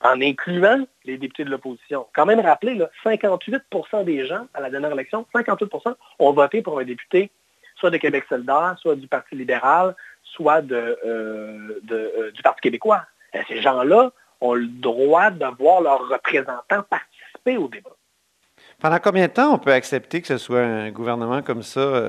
en 0.02 0.22
incluant 0.22 0.86
les 1.04 1.18
députés 1.18 1.44
de 1.44 1.50
l'opposition. 1.50 2.08
Quand 2.14 2.26
même 2.26 2.40
rappeler, 2.40 2.76
là, 2.76 2.90
58% 3.04 4.06
des 4.06 4.26
gens 4.26 4.48
à 4.54 4.62
la 4.62 4.70
dernière 4.70 4.94
élection, 4.94 5.26
58% 5.36 5.94
ont 6.20 6.32
voté 6.32 6.62
pour 6.62 6.80
un 6.80 6.86
député 6.86 7.32
soit 7.76 7.90
de 7.90 7.98
Québec 7.98 8.26
solidaire, 8.28 8.76
soit 8.80 8.96
du 8.96 9.08
Parti 9.08 9.36
libéral, 9.36 9.96
soit 10.34 10.62
de, 10.62 10.98
euh, 11.06 11.80
euh, 11.92 12.32
du 12.32 12.42
Parti 12.42 12.62
québécois. 12.62 13.04
Euh, 13.36 13.40
ces 13.48 13.62
gens-là 13.62 14.12
ont 14.42 14.54
le 14.54 14.68
droit 14.68 15.32
de 15.32 15.46
voir 15.58 15.82
leurs 15.82 16.08
représentants 16.08 16.84
participer 16.90 17.58
au 17.58 17.68
débat. 17.68 17.92
Pendant 18.82 19.00
combien 19.00 19.28
de 19.28 19.34
temps 19.34 19.54
on 19.54 19.58
peut 19.58 19.74
accepter 19.74 20.22
que 20.22 20.28
ce 20.28 20.38
soit 20.38 20.62
un 20.62 20.92
gouvernement 20.92 21.42
comme 21.42 21.64
ça 21.64 22.02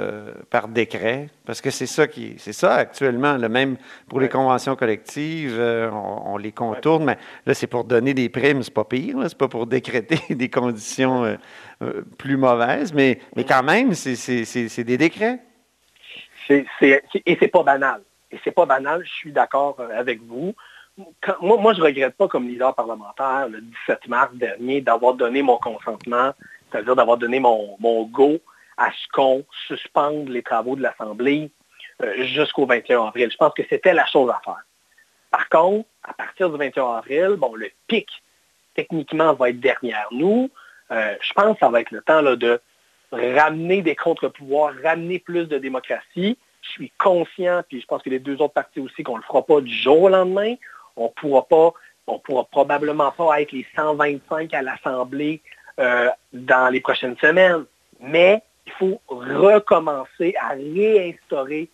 par 0.51 0.69
décret? 0.69 1.29
Parce 1.45 1.61
que 1.61 1.71
c'est 1.71 1.87
ça 1.87 2.07
qui 2.07 2.37
c'est 2.39 2.53
ça 2.53 2.75
actuellement. 2.75 3.37
Le 3.37 3.49
même 3.49 3.77
pour 4.09 4.21
les 4.21 4.29
conventions 4.29 4.77
collectives, 4.77 5.61
on, 5.61 6.37
les 6.37 6.53
contourne, 6.53 7.05
mais 7.05 7.19
là, 7.45 7.55
c'est 7.55 7.67
pour 7.67 7.83
donner 7.83 8.15
des 8.15 8.29
primes, 8.29 8.63
c'est 8.63 8.75
pas 8.75 8.85
pire, 8.85 9.17
c'est 9.25 9.39
pas 9.39 9.49
pour 9.49 9.67
décréter 9.67 10.21
des 10.35 10.49
conditions 10.49 11.37
plus 12.19 12.37
mauvaises, 12.37 12.95
mais, 12.95 13.19
mais 13.35 13.43
quand 13.43 13.65
même, 13.65 13.95
c'est 13.95 14.85
des 14.85 14.97
décrets. 14.97 15.41
et 16.49 16.67
c'est 17.41 17.49
pas 17.49 17.65
banal 17.65 18.01
et 18.31 18.39
c'est 18.45 18.53
pas 18.53 18.67
banal, 18.67 19.05
je 19.05 19.13
suis 19.13 19.33
d'accord 19.33 19.77
euh, 19.81 19.89
avec 19.99 20.23
vous. 20.23 20.55
moi, 21.41 21.73
je 21.75 21.81
ne 21.81 21.85
regrette 21.85 22.17
pas 22.17 22.29
comme 22.29 22.49
leader 22.49 22.75
parlementaire 22.75 23.49
le 23.49 23.61
17 23.61 24.09
mars 24.09 24.35
dernier 24.35 24.81
d'avoir 24.81 25.15
donné 25.15 25.43
mon 25.43 25.59
consentement, 25.59 26.33
c'est-à-dire 26.71 26.97
d'avoir 26.97 27.17
donné 27.17 27.41
mon, 27.41 27.77
go 28.05 28.39
à 28.77 28.91
ce 28.93 29.09
qu'on 29.13 29.45
suspende 29.67 30.29
les 30.29 30.43
travaux 30.43 30.77
de 30.77 30.83
l'Assemblée 30.83 31.51
euh, 32.03 32.25
jusqu'au 32.25 32.67
21 32.67 33.07
avril. 33.07 33.31
Je 33.31 33.37
pense 33.37 33.53
que 33.55 33.63
c'était 33.69 33.93
la 33.93 34.07
chose 34.07 34.31
à 34.31 34.41
faire. 34.45 34.65
Par 35.31 35.49
contre, 35.49 35.89
à 36.03 36.13
partir 36.15 36.51
du 36.51 36.59
21 36.59 36.97
avril, 36.97 37.37
bon, 37.37 37.55
le 37.55 37.71
pic, 37.87 38.09
techniquement, 38.75 39.35
va 39.35 39.51
être 39.51 39.61
derrière 39.61 40.09
nous. 40.13 40.51
Euh, 40.91 41.15
je 41.21 41.33
pense 41.35 41.55
que 41.55 41.61
ça 41.61 41.69
va 41.69 41.81
être 41.81 41.91
le 41.91 42.01
temps 42.03 42.23
de 42.23 42.61
ramener 43.13 43.83
des 43.83 43.97
contre-pouvoirs, 43.97 44.75
ramener 44.83 45.19
plus 45.19 45.47
de 45.47 45.59
démocratie, 45.59 46.39
je 46.63 46.71
suis 46.71 46.93
conscient, 46.99 47.63
puis 47.69 47.81
je 47.81 47.87
pense 47.87 48.03
que 48.03 48.11
les 48.11 48.19
deux 48.19 48.35
autres 48.35 48.55
partis 48.55 48.81
aussi, 48.81 49.03
qu'on 49.03 49.17
ne 49.17 49.23
le 49.23 49.25
fera 49.25 49.43
pas 49.43 49.61
du 49.61 49.75
jour 49.75 50.03
au 50.03 50.09
lendemain. 50.09 50.55
On 50.97 51.05
ne 51.05 51.09
pourra 51.09 51.47
pas, 51.47 51.73
on 52.07 52.19
pourra 52.19 52.45
probablement 52.45 53.11
pas 53.13 53.41
être 53.41 53.53
les 53.53 53.67
125 53.75 54.53
à 54.55 54.63
l'Assemblée 54.63 55.41
euh, 55.79 56.09
dans 56.33 56.73
les 56.73 56.81
prochaines 56.81 57.17
semaines. 57.19 57.65
Mais 58.01 58.43
il 58.67 58.73
faut 58.73 59.01
recommencer 59.09 60.35
à 60.41 60.51
réinstaurer 60.51 61.69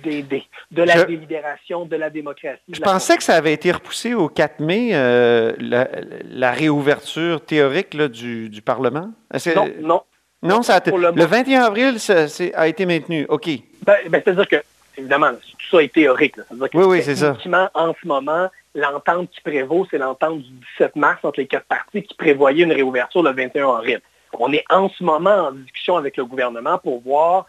de 0.00 0.82
la 0.82 1.04
délibération, 1.04 1.84
de 1.84 1.96
la 1.96 2.10
démocratie. 2.10 2.62
Je 2.72 2.80
pensais 2.80 3.16
que 3.16 3.22
ça 3.22 3.34
avait 3.34 3.52
été 3.52 3.72
repoussé 3.72 4.14
au 4.14 4.28
4 4.28 4.60
mai, 4.60 4.90
euh, 4.92 5.52
la, 5.58 6.52
réouverture 6.52 7.44
théorique 7.44 7.96
du, 7.96 8.62
Parlement. 8.64 9.10
Non, 9.56 9.68
non. 9.80 10.02
Non, 10.42 10.62
ça 10.62 10.76
a 10.76 10.90
le, 10.90 11.24
21 11.24 11.62
avril, 11.62 12.00
ça, 12.00 12.24
a 12.54 12.66
été 12.66 12.86
maintenu. 12.86 13.26
OK. 13.28 13.48
Ben, 13.84 13.96
ben, 14.08 14.22
C'est-à-dire 14.24 14.48
que, 14.48 14.56
évidemment, 14.96 15.32
tout 15.32 15.76
ça 15.76 15.82
est 15.82 15.92
théorique. 15.92 16.36
oui, 16.50 16.84
oui, 16.84 17.02
c'est 17.02 17.16
ça. 17.16 17.36
En 17.74 17.94
ce 17.94 18.06
moment, 18.06 18.48
l'entente 18.74 19.30
qui 19.30 19.40
prévaut, 19.42 19.86
c'est 19.90 19.98
l'entente 19.98 20.38
du 20.38 20.50
17 20.78 20.96
mars 20.96 21.18
entre 21.24 21.40
les 21.40 21.46
quatre 21.46 21.66
parties 21.66 22.02
qui 22.02 22.14
prévoyait 22.14 22.64
une 22.64 22.72
réouverture 22.72 23.22
le 23.22 23.32
21 23.32 23.76
avril. 23.76 24.00
On 24.32 24.52
est 24.52 24.64
en 24.70 24.88
ce 24.88 25.02
moment 25.02 25.48
en 25.48 25.52
discussion 25.52 25.96
avec 25.96 26.16
le 26.16 26.24
gouvernement 26.24 26.78
pour 26.78 27.00
voir 27.02 27.46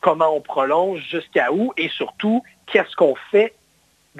comment 0.00 0.34
on 0.34 0.40
prolonge, 0.40 1.00
jusqu'à 1.10 1.52
où, 1.52 1.72
et 1.76 1.88
surtout, 1.88 2.42
qu'est-ce 2.66 2.94
qu'on 2.96 3.14
fait 3.30 3.54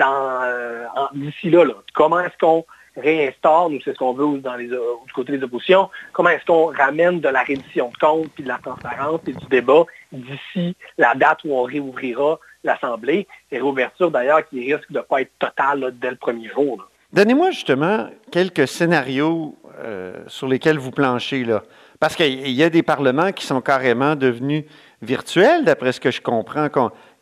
euh, 0.01 0.87
d'ici 1.15 1.51
là, 1.51 1.65
Comment 1.95 2.21
est-ce 2.21 2.39
qu'on 2.39 2.65
réinstaure, 2.97 3.71
nous 3.71 3.81
c'est 3.85 3.93
ce 3.93 3.99
qu'on 3.99 4.13
veut 4.13 4.43
les, 4.59 4.67
du 4.67 5.13
côté 5.15 5.37
des 5.37 5.45
oppositions, 5.45 5.89
comment 6.13 6.31
est-ce 6.31 6.45
qu'on 6.45 6.67
ramène 6.67 7.21
de 7.21 7.29
la 7.29 7.43
reddition 7.43 7.91
de 7.91 7.97
comptes, 7.99 8.31
puis 8.35 8.45
de 8.45 8.49
la 8.49 8.59
transparence 8.59 9.21
et 9.27 9.33
du 9.33 9.47
débat 9.47 9.85
d'ici 10.13 10.77
la 10.99 11.15
date 11.15 11.39
où 11.45 11.55
on 11.55 11.63
réouvrira 11.63 12.39
l'Assemblée? 12.65 13.27
Et 13.51 13.57
réouverture 13.57 14.11
d'ailleurs 14.11 14.47
qui 14.49 14.61
risque 14.73 14.91
de 14.91 14.99
ne 14.99 15.03
pas 15.03 15.23
être 15.23 15.33
totale 15.39 15.95
dès 16.01 16.11
le 16.11 16.17
premier 16.17 16.49
jour. 16.49 16.87
Donnez-moi 17.13 17.51
justement 17.51 18.09
quelques 18.31 18.67
scénarios 18.67 19.55
euh, 19.79 20.17
sur 20.29 20.49
lesquels 20.49 20.79
vous 20.79 20.91
planchez. 20.91 21.45
Là. 21.45 21.63
Parce 22.01 22.17
qu'il 22.17 22.51
y 22.51 22.63
a 22.63 22.71
des 22.71 22.83
parlements 22.83 23.33
qui 23.33 23.47
sont 23.47 23.61
carrément 23.61 24.17
devenus 24.17 24.65
virtuels, 25.03 25.65
d'après 25.65 25.93
ce 25.93 26.01
que 26.01 26.11
je 26.11 26.21
comprends. 26.21 26.69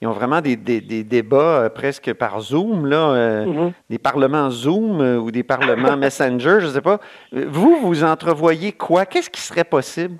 Ils 0.02 0.08
ont 0.08 0.12
vraiment 0.12 0.40
des, 0.40 0.56
débats 0.56 1.64
euh, 1.64 1.68
presque 1.68 2.14
par 2.14 2.40
Zoom, 2.40 2.86
là, 2.86 3.10
euh, 3.10 3.44
mm-hmm. 3.44 3.72
des 3.90 3.98
parlements 3.98 4.48
Zoom 4.48 5.00
euh, 5.02 5.18
ou 5.18 5.30
des 5.30 5.42
parlements 5.42 5.96
Messenger, 5.98 6.56
je 6.60 6.66
ne 6.66 6.70
sais 6.70 6.80
pas. 6.80 7.00
Vous, 7.32 7.76
vous 7.82 8.02
entrevoyez 8.02 8.72
quoi? 8.72 9.04
Qu'est-ce 9.04 9.28
qui 9.28 9.42
serait 9.42 9.64
possible? 9.64 10.16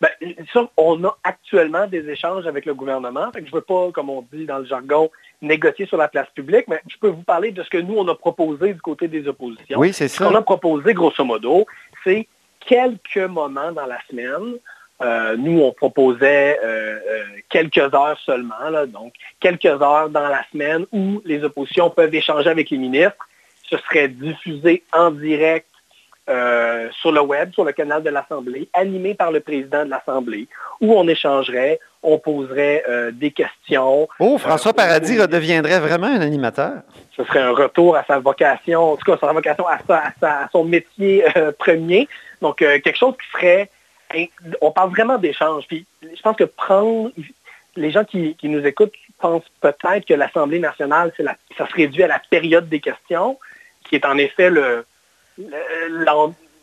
Ben, 0.00 0.10
on 0.76 1.04
a 1.04 1.16
actuellement 1.22 1.86
des 1.86 2.08
échanges 2.08 2.48
avec 2.48 2.66
le 2.66 2.74
gouvernement. 2.74 3.30
je 3.32 3.40
ne 3.42 3.50
veux 3.50 3.60
pas, 3.60 3.92
comme 3.92 4.10
on 4.10 4.26
dit 4.32 4.44
dans 4.44 4.58
le 4.58 4.64
jargon, 4.64 5.08
négocier 5.40 5.86
sur 5.86 5.96
la 5.96 6.08
place 6.08 6.26
publique, 6.34 6.66
mais 6.66 6.80
je 6.88 6.96
peux 7.00 7.08
vous 7.08 7.22
parler 7.22 7.52
de 7.52 7.62
ce 7.62 7.70
que 7.70 7.78
nous, 7.78 7.94
on 7.96 8.08
a 8.08 8.16
proposé 8.16 8.74
du 8.74 8.80
côté 8.80 9.06
des 9.06 9.28
oppositions. 9.28 9.78
Oui, 9.78 9.92
c'est 9.92 10.08
ça. 10.08 10.24
Ce 10.24 10.28
qu'on 10.28 10.34
a 10.34 10.42
proposé, 10.42 10.94
grosso 10.94 11.24
modo, 11.24 11.64
c'est 12.02 12.26
quelques 12.58 13.18
moments 13.18 13.70
dans 13.70 13.86
la 13.86 13.98
semaine 14.10 14.56
euh, 15.02 15.36
nous, 15.36 15.60
on 15.60 15.72
proposait 15.72 16.58
euh, 16.62 16.98
euh, 17.08 17.24
quelques 17.50 17.78
heures 17.78 18.18
seulement, 18.24 18.54
donc 18.86 19.12
quelques 19.40 19.66
heures 19.66 20.08
dans 20.08 20.28
la 20.28 20.44
semaine 20.52 20.86
où 20.92 21.20
les 21.24 21.42
oppositions 21.42 21.90
peuvent 21.90 22.14
échanger 22.14 22.48
avec 22.48 22.70
les 22.70 22.78
ministres. 22.78 23.16
Ce 23.68 23.76
serait 23.78 24.08
diffusé 24.08 24.82
en 24.92 25.10
direct 25.10 25.66
sur 27.00 27.12
le 27.12 27.20
web, 27.20 27.52
sur 27.52 27.64
le 27.64 27.72
canal 27.72 28.02
de 28.02 28.08
l'Assemblée, 28.08 28.66
animé 28.72 29.14
par 29.14 29.30
le 29.30 29.40
président 29.40 29.84
de 29.84 29.90
l'Assemblée, 29.90 30.48
où 30.80 30.94
on 30.94 31.06
échangerait, 31.06 31.80
on 32.02 32.18
poserait 32.18 32.82
des 33.12 33.30
questions. 33.30 34.08
Oh, 34.18 34.38
François 34.38 34.72
Paradis 34.72 35.20
redeviendrait 35.20 35.80
vraiment 35.80 36.06
un 36.06 36.22
animateur. 36.22 36.80
Ce 37.14 37.24
serait 37.24 37.42
un 37.42 37.50
retour 37.50 37.96
à 37.96 38.04
sa 38.04 38.20
vocation, 38.20 38.92
en 38.92 38.96
tout 38.96 39.04
cas, 39.04 39.18
sa 39.20 39.32
vocation 39.34 39.66
à, 39.66 39.78
à 40.22 40.48
son 40.50 40.64
métier 40.64 41.24
premier. 41.58 42.08
Donc, 42.40 42.56
quelque 42.56 42.96
chose 42.96 43.14
qui 43.20 43.30
serait 43.30 43.68
on 44.60 44.70
parle 44.70 44.90
vraiment 44.90 45.18
d'échange. 45.18 45.66
Puis 45.66 45.86
je 46.02 46.20
pense 46.22 46.36
que 46.36 46.44
prendre 46.44 47.10
les 47.76 47.90
gens 47.90 48.04
qui, 48.04 48.36
nous 48.44 48.64
écoutent 48.64 48.94
pensent 49.18 49.50
peut-être 49.60 50.06
que 50.06 50.14
l'Assemblée 50.14 50.58
nationale, 50.58 51.12
ça 51.56 51.66
se 51.66 51.74
réduit 51.74 52.02
à 52.02 52.08
la 52.08 52.20
période 52.30 52.68
des 52.68 52.80
questions, 52.80 53.38
qui 53.84 53.94
est 53.96 54.04
en 54.04 54.16
effet 54.18 54.50
le, 54.50 54.84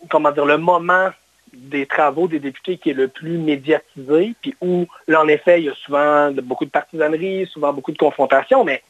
comment 0.10 0.32
dire, 0.32 0.46
le 0.46 0.58
moment 0.58 1.10
des 1.54 1.86
travaux 1.86 2.28
des 2.28 2.40
députés 2.40 2.78
qui 2.78 2.92
est 2.92 2.94
le 2.94 3.10
plus 3.10 3.38
médiatisé, 3.38 4.34
puis 4.42 4.56
où, 4.62 4.88
là, 5.08 5.22
en 5.22 5.28
effet, 5.28 5.62
il 5.62 5.66
y 5.66 5.70
a 5.70 5.76
souvent 5.76 6.32
beaucoup 6.32 6.66
de 6.66 6.70
partisanerie, 6.70 7.46
souvent 7.48 7.74
beaucoup 7.74 7.92
de 7.92 7.98
confrontations, 7.98 8.64
mais 8.64 8.82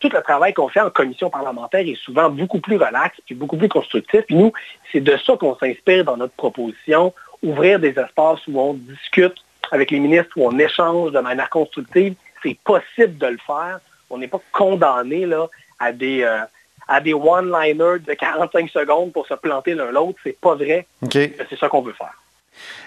tout 0.00 0.10
le 0.12 0.20
travail 0.22 0.52
qu'on 0.52 0.68
fait 0.68 0.80
en 0.80 0.90
commission 0.90 1.30
parlementaire 1.30 1.80
est 1.80 2.00
souvent 2.00 2.30
beaucoup 2.30 2.60
plus 2.60 2.76
relax, 2.76 3.16
puis 3.26 3.34
beaucoup 3.34 3.56
plus 3.56 3.68
constructif. 3.68 4.22
Puis 4.22 4.36
nous, 4.36 4.52
c'est 4.92 5.00
de 5.00 5.16
ça 5.16 5.36
qu'on 5.36 5.56
s'inspire 5.56 6.04
dans 6.04 6.16
notre 6.16 6.34
proposition 6.34 7.12
ouvrir 7.42 7.78
des 7.78 7.90
espaces 7.90 8.40
où 8.48 8.60
on 8.60 8.74
discute 8.74 9.36
avec 9.70 9.90
les 9.90 9.98
ministres, 9.98 10.30
où 10.36 10.46
on 10.46 10.58
échange 10.58 11.12
de 11.12 11.20
manière 11.20 11.50
constructive. 11.50 12.14
C'est 12.42 12.58
possible 12.64 13.18
de 13.18 13.26
le 13.26 13.38
faire. 13.46 13.80
On 14.10 14.18
n'est 14.18 14.28
pas 14.28 14.40
condamné 14.52 15.26
là, 15.26 15.46
à 15.78 15.92
des, 15.92 16.22
euh, 16.22 16.40
à 16.86 17.00
des 17.00 17.12
one-liners 17.12 18.00
de 18.06 18.14
45 18.14 18.70
secondes 18.70 19.12
pour 19.12 19.26
se 19.26 19.34
planter 19.34 19.74
l'un 19.74 19.90
l'autre. 19.90 20.18
C'est 20.24 20.38
pas 20.40 20.54
vrai. 20.54 20.86
C'est 21.10 21.58
ça 21.58 21.68
qu'on 21.68 21.82
veut 21.82 21.92
faire. 21.92 22.14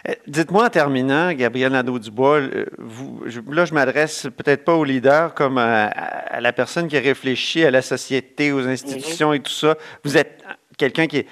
Euh, 0.09 0.13
dites-moi 0.27 0.65
en 0.65 0.69
terminant, 0.69 1.31
Gabriel 1.31 1.71
Nadeau-Dubois, 1.71 2.39
euh, 2.39 2.65
là 3.49 3.65
je 3.65 3.73
m'adresse 3.73 4.27
peut-être 4.35 4.65
pas 4.65 4.73
au 4.73 4.83
leader 4.83 5.33
comme 5.33 5.57
à, 5.57 6.41
la 6.41 6.51
personne 6.53 6.87
qui 6.87 6.97
réfléchit 6.97 7.63
à 7.63 7.71
la 7.71 7.81
société, 7.81 8.51
aux 8.51 8.67
institutions 8.67 9.33
et 9.33 9.39
tout 9.39 9.51
ça. 9.51 9.77
Vous 10.03 10.17
êtes 10.17 10.43
quelqu'un 10.81 11.05
qui, 11.05 11.25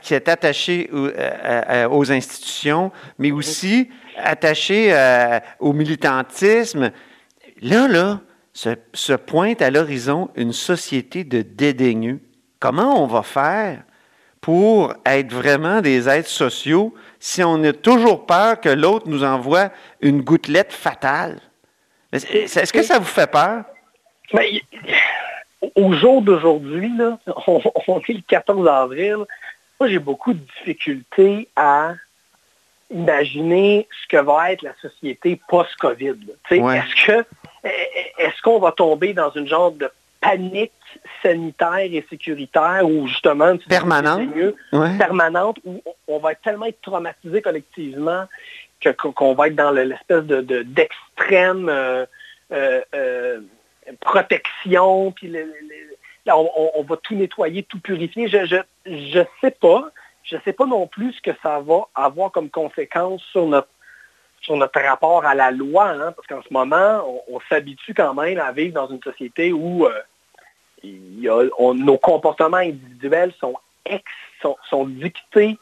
qui, 0.00 0.14
est 0.14 0.28
attaché 0.28 0.88
euh, 0.92 1.88
aux 1.90 2.10
institutions, 2.10 2.90
mais 3.18 3.32
aussi 3.32 3.90
attaché 4.16 4.88
euh, 4.92 5.40
au 5.60 5.74
militantisme. 5.74 6.90
Là, 7.60 7.86
là, 7.86 8.20
se, 8.54 9.12
pointe 9.12 9.60
à 9.60 9.70
l'horizon 9.70 10.30
une 10.36 10.52
société 10.52 11.22
de 11.24 11.42
dédaigneux. 11.42 12.20
Comment 12.60 13.02
on 13.02 13.06
va 13.06 13.22
faire 13.22 13.82
pour 14.40 14.94
être 15.04 15.32
vraiment 15.32 15.82
des 15.82 16.08
êtres 16.08 16.28
sociaux 16.28 16.94
si 17.18 17.42
on 17.42 17.62
a 17.64 17.72
toujours 17.72 18.24
peur 18.24 18.60
que 18.60 18.70
l'autre 18.70 19.08
nous 19.08 19.22
envoie 19.22 19.70
une 20.00 20.22
gouttelette 20.22 20.72
fatale? 20.72 21.40
Est-ce 22.10 22.72
que 22.72 22.82
ça 22.82 22.98
vous 22.98 23.04
fait 23.04 23.30
peur? 23.30 23.64
Ben, 24.32 24.46
au 25.74 25.92
jour 25.92 26.22
d'aujourd'hui, 26.22 26.90
on, 27.46 28.00
est 28.00 28.12
le 28.12 28.22
14 28.26 28.68
avril, 28.68 29.16
moi 29.78 29.88
j'ai 29.88 29.98
beaucoup 29.98 30.32
de 30.32 30.40
difficultés 30.58 31.48
à 31.56 31.94
imaginer 32.90 33.88
ce 34.02 34.08
que 34.08 34.22
va 34.22 34.52
être 34.52 34.62
la 34.62 34.74
société 34.80 35.40
post-COVID. 35.48 36.16
Est-ce 36.50 37.06
que 37.06 37.24
est-ce 38.18 38.42
qu'on 38.42 38.58
va 38.58 38.72
tomber 38.72 39.14
dans 39.14 39.30
une 39.30 39.48
genre 39.48 39.72
de 39.72 39.90
panique 40.20 40.72
sanitaire 41.22 41.78
et 41.78 42.04
sécuritaire 42.08 42.82
ou 42.84 43.06
justement 43.06 43.56
permanente, 43.68 44.28
permanente 44.98 45.58
où 45.64 45.82
on 46.08 46.18
va 46.18 46.34
tellement 46.34 46.66
être 46.66 46.80
traumatisé 46.82 47.42
collectivement 47.42 48.26
qu'on 48.92 49.34
va 49.34 49.48
être 49.48 49.56
dans 49.56 49.70
l'espèce 49.70 50.24
de 50.24 50.62
d'extrême 50.62 51.68
euh, 51.68 52.04
euh, 52.52 52.80
euh, 52.94 53.40
protection, 54.00 55.12
puis 55.12 55.32
on, 56.26 56.82
va 56.82 56.96
tout 56.96 57.14
nettoyer, 57.14 57.62
tout 57.62 57.80
purifier. 57.80 58.28
Je 58.28 58.62
je, 58.86 59.20
sais 59.40 59.50
pas. 59.50 59.90
Je 60.22 60.36
sais 60.44 60.52
pas 60.52 60.66
non 60.66 60.86
plus 60.86 61.12
ce 61.12 61.20
que 61.20 61.36
ça 61.42 61.60
va 61.60 61.86
avoir 61.94 62.32
comme 62.32 62.48
conséquence 62.48 63.22
sur 63.30 63.46
notre 63.46 63.68
sur 64.40 64.56
notre 64.56 64.78
rapport 64.80 65.24
à 65.24 65.34
la 65.34 65.50
loi, 65.50 65.88
hein, 65.88 66.12
parce 66.12 66.26
qu'en 66.28 66.42
ce 66.42 66.52
moment, 66.52 67.02
on, 67.28 67.40
s'habitue 67.48 67.94
quand 67.94 68.12
même 68.12 68.38
à 68.38 68.52
vivre 68.52 68.74
dans 68.74 68.88
une 68.88 69.02
société 69.02 69.54
où 69.54 69.86
euh, 69.86 71.50
nos 71.74 71.96
comportements 71.96 72.58
individuels 72.58 73.32
sont, 73.40 73.54
ex, 73.86 74.04
sont, 74.68 74.84
dictés 74.86 75.58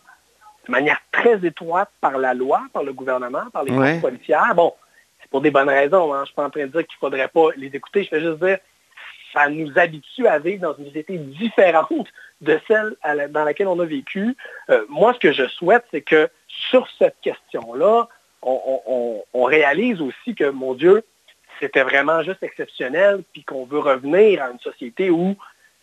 de 0.67 0.73
manière 0.73 0.99
très 1.13 1.45
étroite 1.47 1.91
par 2.01 2.19
la 2.19 2.35
loi, 2.35 2.63
par 2.73 2.83
le 2.83 2.93
gouvernement, 2.93 3.45
par 3.53 3.63
les 3.63 3.73
ouais. 3.73 4.01
policières. 4.01 4.53
Bon, 4.57 4.75
pour 5.33 5.41
des 5.41 5.51
bonnes 5.51 5.69
raisons. 5.69 6.13
Hein. 6.13 6.19
Je 6.19 6.21
ne 6.21 6.27
suis 6.27 6.35
pas 6.35 6.45
en 6.45 6.51
train 6.51 6.67
de 6.67 6.67
dire 6.67 6.87
qu'il 6.87 6.97
ne 6.97 7.01
faudrait 7.01 7.29
pas 7.29 7.49
les 7.57 7.69
écouter. 7.69 8.05
Je 8.05 8.09
fais 8.11 8.21
juste 8.21 8.39
dire 8.45 8.59
ça 9.33 9.49
nous 9.49 9.73
habitue 9.77 10.27
à 10.27 10.39
vivre 10.39 10.61
dans 10.61 10.77
une 10.77 10.85
société 10.87 11.17
différente 11.17 12.07
de 12.43 12.61
celle 12.69 12.95
dans 13.31 13.45
laquelle 13.45 13.67
on 13.67 13.81
a 13.81 13.87
vécu. 13.87 14.37
Euh, 14.69 14.85
moi, 14.91 15.15
ce 15.15 15.19
que 15.19 15.33
je 15.33 15.49
souhaite, 15.49 15.85
c'est 15.91 16.03
que 16.03 16.29
sur 16.47 16.87
cette 16.99 17.17
question-là, 17.23 18.09
on, 18.43 19.45
réalise 19.45 20.01
aussi 20.03 20.35
que, 20.35 20.51
mon 20.51 20.75
Dieu, 20.75 21.03
c'était 21.61 21.83
vraiment 21.83 22.23
juste 22.23 22.43
exceptionnel, 22.43 23.23
puis 23.33 23.43
qu'on 23.43 23.65
veut 23.65 23.79
revenir 23.79 24.43
à 24.43 24.51
une 24.51 24.59
société 24.59 25.09
où 25.11 25.37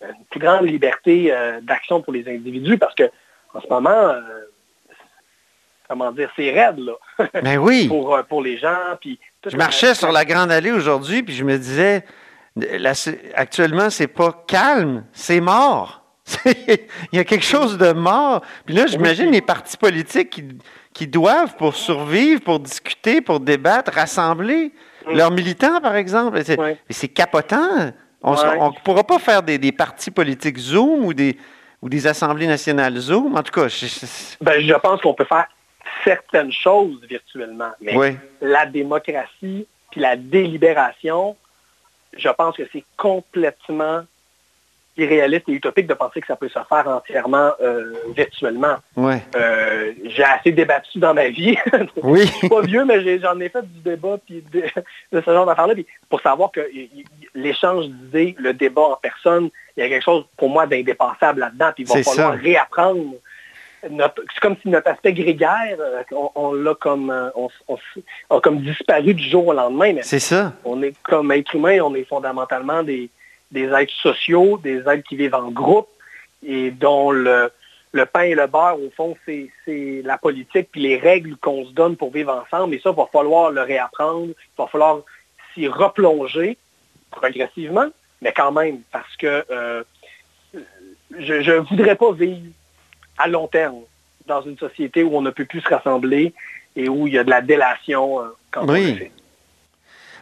euh, 0.03 0.07
une 0.07 0.25
plus 0.25 0.39
grande 0.39 0.65
liberté 0.65 1.29
euh, 1.31 1.59
d'action 1.61 2.01
pour 2.01 2.13
les 2.13 2.27
individus, 2.27 2.77
parce 2.77 2.93
que 2.93 3.09
en 3.53 3.61
ce 3.61 3.67
moment, 3.67 4.13
comment 5.89 6.11
dire, 6.11 6.29
c'est 6.35 6.51
raide, 6.51 6.79
là. 6.79 6.93
Mais 7.33 7.41
ben 7.43 7.57
oui. 7.57 7.87
pour, 7.87 8.17
pour 8.29 8.41
les 8.41 8.57
gens, 8.57 8.77
puis 9.01 9.19
je 9.45 9.57
marchais 9.57 9.95
sur 9.95 10.11
la 10.11 10.25
Grande 10.25 10.51
Allée 10.51 10.71
aujourd'hui, 10.71 11.23
puis 11.23 11.33
je 11.33 11.43
me 11.43 11.57
disais, 11.57 12.03
actuellement, 13.35 13.89
c'est 13.89 14.07
pas 14.07 14.43
calme, 14.47 15.03
c'est 15.13 15.41
mort. 15.41 16.03
Il 16.45 16.79
y 17.13 17.19
a 17.19 17.23
quelque 17.23 17.45
chose 17.45 17.77
de 17.77 17.91
mort. 17.91 18.41
Puis 18.65 18.75
là, 18.75 18.85
j'imagine 18.85 19.31
les 19.31 19.41
partis 19.41 19.77
politiques 19.77 20.29
qui, 20.29 20.45
qui, 20.93 21.07
doivent, 21.07 21.55
pour 21.55 21.75
survivre, 21.75 22.41
pour 22.41 22.59
discuter, 22.59 23.21
pour 23.21 23.39
débattre, 23.39 23.93
rassembler 23.93 24.71
mm. 25.07 25.15
leurs 25.15 25.31
militants, 25.31 25.81
par 25.81 25.95
exemple. 25.95 26.39
C'est 26.89 27.07
capotant. 27.07 27.91
On 28.21 28.33
ne 28.33 28.83
pourra 28.83 29.03
pas 29.03 29.17
faire 29.17 29.41
des, 29.41 29.57
des, 29.57 29.71
partis 29.71 30.11
politiques 30.11 30.57
Zoom 30.57 31.05
ou 31.05 31.13
des, 31.13 31.37
ou 31.81 31.89
des 31.89 32.05
assemblées 32.05 32.47
nationales 32.47 32.97
Zoom. 32.97 33.35
En 33.35 33.41
tout 33.41 33.53
cas, 33.53 33.67
je, 33.67 33.85
ben, 34.41 34.61
je 34.61 34.73
pense 34.75 35.01
qu'on 35.01 35.13
peut 35.13 35.25
faire 35.25 35.47
certaines 36.03 36.51
choses 36.51 37.01
virtuellement. 37.07 37.71
Mais 37.81 38.15
la 38.41 38.65
démocratie 38.65 39.67
puis 39.91 40.01
la 40.01 40.15
délibération, 40.15 41.35
je 42.17 42.29
pense 42.29 42.55
que 42.55 42.63
c'est 42.71 42.83
complètement 42.97 44.03
irréaliste 44.97 45.47
et 45.47 45.53
utopique 45.53 45.87
de 45.87 45.93
penser 45.93 46.19
que 46.19 46.27
ça 46.27 46.35
peut 46.35 46.49
se 46.49 46.59
faire 46.67 46.87
entièrement 46.87 47.51
euh, 47.61 47.93
virtuellement. 48.15 48.75
Euh, 48.97 49.93
j'ai 50.03 50.23
assez 50.23 50.51
débattu 50.51 50.99
dans 50.99 51.13
ma 51.13 51.29
vie. 51.29 51.57
oui. 52.03 52.25
je 52.25 52.33
suis 52.33 52.49
pas 52.49 52.61
vieux, 52.61 52.83
mais 52.83 53.19
j'en 53.19 53.39
ai, 53.39 53.47
fait 53.47 53.61
du 53.61 53.79
débat 53.79 54.17
puis 54.25 54.43
de, 54.51 54.63
ce 55.13 55.31
genre 55.31 55.45
d'affaires-là. 55.45 55.75
Pour 56.09 56.19
savoir 56.21 56.51
que 56.51 56.69
l'échange 57.33 57.87
d'idées, 57.87 58.35
le 58.39 58.53
débat 58.53 58.81
en 58.81 58.97
personne, 59.01 59.49
il 59.77 59.83
y 59.83 59.85
a 59.85 59.89
quelque 59.89 60.03
chose 60.03 60.25
pour 60.35 60.49
moi 60.49 60.67
d'indépassable 60.67 61.39
là-dedans. 61.39 61.71
Puis 61.73 61.85
il 61.85 61.87
va 61.87 62.03
falloir 62.03 62.33
réapprendre 62.33 63.13
c'est 63.81 64.39
comme 64.41 64.55
si 64.61 64.69
notre 64.69 64.89
aspect 64.89 65.13
grégaire, 65.13 65.77
euh, 65.79 66.03
on, 66.35 66.53
l'a 66.53 66.75
comme, 66.75 67.09
euh, 67.09 67.29
on, 68.29 68.41
comme 68.41 68.61
disparu 68.61 69.13
du 69.13 69.23
jour 69.29 69.47
au 69.47 69.53
lendemain. 69.53 69.95
C'est 70.01 70.19
ça. 70.19 70.53
On 70.65 70.81
est 70.81 70.95
comme 71.03 71.31
être 71.31 71.55
humain, 71.55 71.79
on 71.81 71.95
est 71.95 72.03
fondamentalement 72.03 72.83
des, 72.83 73.09
des 73.51 73.67
êtres 73.69 73.93
sociaux, 73.93 74.59
des 74.61 74.79
êtres 74.79 75.07
qui 75.07 75.15
vivent 75.15 75.35
en 75.35 75.49
groupe 75.49 75.87
et 76.45 76.71
dont 76.71 77.11
le, 77.11 77.51
le 77.91 78.05
pain 78.05 78.23
et 78.23 78.35
le 78.35 78.47
beurre, 78.47 78.79
au 78.79 78.91
fond, 78.95 79.15
c'est 79.25 80.01
la 80.03 80.17
politique 80.17 80.69
puis 80.71 80.81
les 80.81 80.97
règles 80.97 81.35
qu'on 81.37 81.65
se 81.65 81.71
donne 81.71 81.95
pour 81.95 82.11
vivre 82.11 82.43
ensemble. 82.45 82.75
Et 82.75 82.79
ça, 82.79 82.91
il 82.91 82.95
va 82.95 83.07
falloir 83.11 83.51
le 83.51 83.61
réapprendre, 83.61 84.27
il 84.27 84.57
va 84.57 84.67
falloir 84.67 84.99
s'y 85.53 85.67
replonger 85.67 86.57
progressivement, 87.11 87.87
mais 88.21 88.33
quand 88.33 88.51
même, 88.51 88.81
parce 88.91 89.15
que 89.17 89.43
euh, 89.49 89.83
je 91.17 91.51
ne 91.51 91.59
voudrais 91.59 91.95
pas 91.95 92.11
vivre 92.11 92.51
à 93.19 93.27
long 93.27 93.47
terme 93.47 93.81
dans 94.25 94.41
une 94.41 94.57
société 94.57 95.03
où 95.03 95.15
on 95.15 95.21
ne 95.21 95.29
peut 95.29 95.45
plus 95.45 95.61
se 95.61 95.69
rassembler 95.69 96.33
et 96.75 96.89
où 96.89 97.07
il 97.07 97.13
y 97.13 97.19
a 97.19 97.23
de 97.23 97.29
la 97.29 97.41
délation 97.41 98.21
euh, 98.21 98.35
quand 98.51 98.67
oui. 98.67 98.93
on 98.93 98.97
fait. 98.97 99.11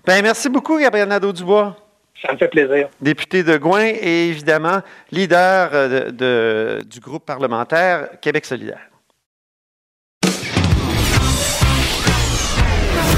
Ben, 0.06 0.22
merci 0.24 0.50
beaucoup, 0.50 0.80
Gabriel 0.80 1.08
Nadeau-Dubois. 1.10 1.76
Ça 2.22 2.34
me 2.34 2.38
fait 2.38 2.48
plaisir. 2.48 2.90
Député 3.00 3.44
de 3.44 3.58
Gouin 3.58 3.86
et 3.86 4.30
évidemment 4.30 4.82
leader 5.12 5.70
euh, 5.74 6.12
de, 6.12 6.84
du 6.86 7.00
groupe 7.00 7.26
parlementaire 7.26 8.10
Québec 8.22 8.46
solidaire. 8.46 8.80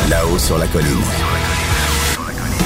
Là-haut 0.09 0.39
sur 0.39 0.57
la 0.57 0.67
colline. 0.67 1.03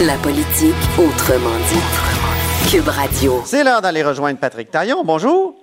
La 0.01 0.15
politique 0.17 0.73
autrement 0.97 1.57
dit. 1.69 2.71
Cube 2.71 2.87
Radio. 2.87 3.41
C'est 3.45 3.63
l'heure 3.63 3.81
d'aller 3.81 4.01
rejoindre 4.01 4.39
Patrick 4.39 4.71
Taillon. 4.71 5.03
Bonjour. 5.03 5.55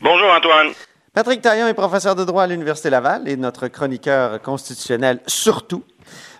Bonjour 0.00 0.30
Antoine. 0.32 0.72
Patrick 1.16 1.40
Taillon 1.40 1.66
est 1.66 1.72
professeur 1.72 2.14
de 2.14 2.24
droit 2.24 2.42
à 2.42 2.46
l'Université 2.46 2.90
Laval 2.90 3.26
et 3.26 3.38
notre 3.38 3.68
chroniqueur 3.68 4.42
constitutionnel 4.42 5.18
surtout. 5.26 5.82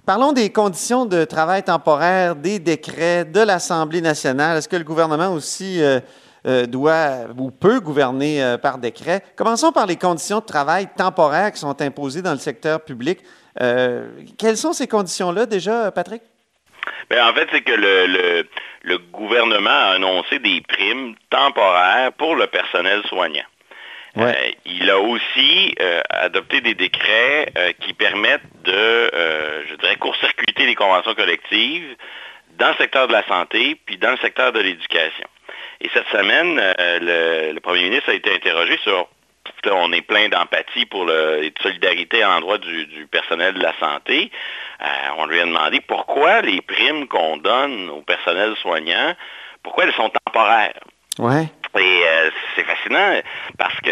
Parlons 0.04 0.34
des 0.34 0.52
conditions 0.52 1.06
de 1.06 1.24
travail 1.24 1.62
temporaire, 1.62 2.36
des 2.36 2.58
décrets 2.58 3.24
de 3.24 3.40
l'Assemblée 3.40 4.02
nationale. 4.02 4.58
Est-ce 4.58 4.68
que 4.68 4.76
le 4.76 4.84
gouvernement 4.84 5.32
aussi 5.32 5.82
euh, 5.82 6.00
euh, 6.46 6.66
doit 6.66 7.20
ou 7.38 7.50
peut 7.50 7.80
gouverner 7.80 8.44
euh, 8.44 8.58
par 8.58 8.76
décret? 8.76 9.22
Commençons 9.34 9.72
par 9.72 9.86
les 9.86 9.96
conditions 9.96 10.40
de 10.40 10.44
travail 10.44 10.88
temporaires 10.94 11.52
qui 11.52 11.60
sont 11.60 11.80
imposées 11.80 12.20
dans 12.20 12.32
le 12.32 12.38
secteur 12.38 12.82
public. 12.82 13.20
quelles 13.56 14.58
sont 14.58 14.74
ces 14.74 14.88
conditions-là 14.88 15.46
déjà, 15.46 15.90
Patrick? 15.90 16.20
Bien, 17.08 17.30
en 17.30 17.32
fait, 17.32 17.48
c'est 17.50 17.62
que 17.62 17.72
le, 17.72 18.44
le 18.82 18.98
gouvernement 19.10 19.70
a 19.70 19.94
annoncé 19.94 20.38
des 20.38 20.60
primes 20.68 21.14
temporaires 21.30 22.12
pour 22.12 22.36
le 22.36 22.46
personnel 22.46 23.00
soignant. 23.08 23.46
Euh, 24.18 24.32
il 24.64 24.88
a 24.90 24.98
aussi 24.98 25.74
euh, 25.80 26.00
adopté 26.08 26.60
des 26.60 26.74
décrets 26.74 27.52
euh, 27.56 27.72
qui 27.80 27.92
permettent 27.92 28.40
de, 28.64 29.10
je 29.68 29.74
dirais, 29.76 29.96
court-circuiter 29.96 30.66
les 30.66 30.74
conventions 30.74 31.14
collectives 31.14 31.96
dans 32.58 32.68
le 32.68 32.74
secteur 32.76 33.08
de 33.08 33.12
la 33.12 33.26
santé 33.26 33.78
puis 33.84 33.98
dans 33.98 34.12
le 34.12 34.16
secteur 34.18 34.52
de 34.52 34.60
l'éducation. 34.60 35.26
Et 35.80 35.90
cette 35.92 36.08
semaine, 36.08 36.56
le, 36.78 37.58
premier 37.60 37.82
ministre 37.82 38.10
a 38.10 38.14
été 38.14 38.34
interrogé 38.34 38.78
sur 38.82 39.08
on 39.68 39.92
est 39.92 40.02
plein 40.02 40.28
d'empathie 40.28 40.86
pour 40.86 41.04
le, 41.04 41.42
et 41.42 41.50
de 41.50 41.58
solidarité 41.60 42.22
à 42.22 42.28
l'endroit 42.28 42.58
du, 42.58 43.06
personnel 43.10 43.54
de 43.54 43.62
la 43.62 43.74
santé. 43.80 44.30
on 45.18 45.26
lui 45.26 45.40
a 45.40 45.44
demandé 45.44 45.80
pourquoi 45.80 46.40
les 46.40 46.60
primes 46.60 47.08
qu'on 47.08 47.36
donne 47.36 47.90
au 47.90 48.00
personnel 48.02 48.54
soignant, 48.62 49.14
pourquoi 49.62 49.84
elles 49.84 49.94
sont 49.94 50.10
temporaires. 50.24 50.80
Ouais. 51.18 51.48
Et 51.78 52.02
euh, 52.06 52.30
c'est 52.54 52.64
fascinant 52.64 53.20
parce 53.58 53.78
que 53.80 53.90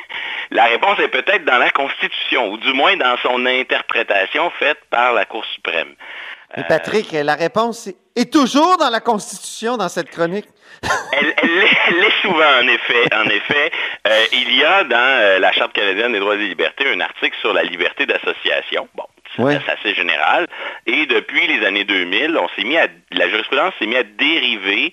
la 0.50 0.64
réponse 0.64 0.98
est 0.98 1.08
peut-être 1.08 1.44
dans 1.44 1.58
la 1.58 1.70
Constitution, 1.70 2.50
ou 2.50 2.58
du 2.58 2.72
moins 2.72 2.96
dans 2.96 3.16
son 3.22 3.46
interprétation 3.46 4.50
faite 4.58 4.78
par 4.90 5.12
la 5.12 5.24
Cour 5.24 5.44
suprême. 5.46 5.94
Mais 6.56 6.64
Patrick, 6.64 7.12
la 7.12 7.34
réponse 7.34 7.88
est 8.14 8.30
toujours 8.30 8.76
dans 8.76 8.90
la 8.90 9.00
Constitution, 9.00 9.78
dans 9.78 9.88
cette 9.88 10.10
chronique. 10.10 10.46
elle, 11.12 11.34
l'est 12.00 12.20
souvent, 12.20 12.60
en 12.60 12.68
effet. 12.68 13.14
En 13.14 13.24
effet, 13.24 13.70
euh, 14.06 14.24
il 14.32 14.56
y 14.56 14.64
a 14.64 14.84
dans 14.84 14.96
euh, 14.96 15.38
la 15.38 15.52
Charte 15.52 15.72
canadienne 15.72 16.12
des 16.12 16.20
droits 16.20 16.34
et 16.34 16.38
libertés 16.38 16.86
un 16.92 17.00
article 17.00 17.36
sur 17.40 17.54
la 17.54 17.62
liberté 17.62 18.04
d'association. 18.04 18.88
Bon, 18.94 19.04
c'est 19.36 19.70
assez 19.70 19.94
général. 19.94 20.46
Et 20.86 21.06
depuis 21.06 21.46
les 21.46 21.64
années 21.64 21.84
2000, 21.84 22.36
on 22.36 22.48
s'est 22.48 22.64
mis 22.64 22.76
à, 22.76 22.88
la 23.12 23.28
jurisprudence 23.28 23.72
s'est 23.78 23.86
mise 23.86 23.98
à 23.98 24.02
dériver 24.02 24.92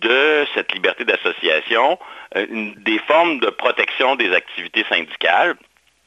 de 0.00 0.46
cette 0.54 0.72
liberté 0.72 1.04
d'association 1.04 1.98
euh, 2.36 2.46
des 2.78 2.98
formes 3.00 3.40
de 3.40 3.50
protection 3.50 4.16
des 4.16 4.32
activités 4.34 4.84
syndicales 4.88 5.54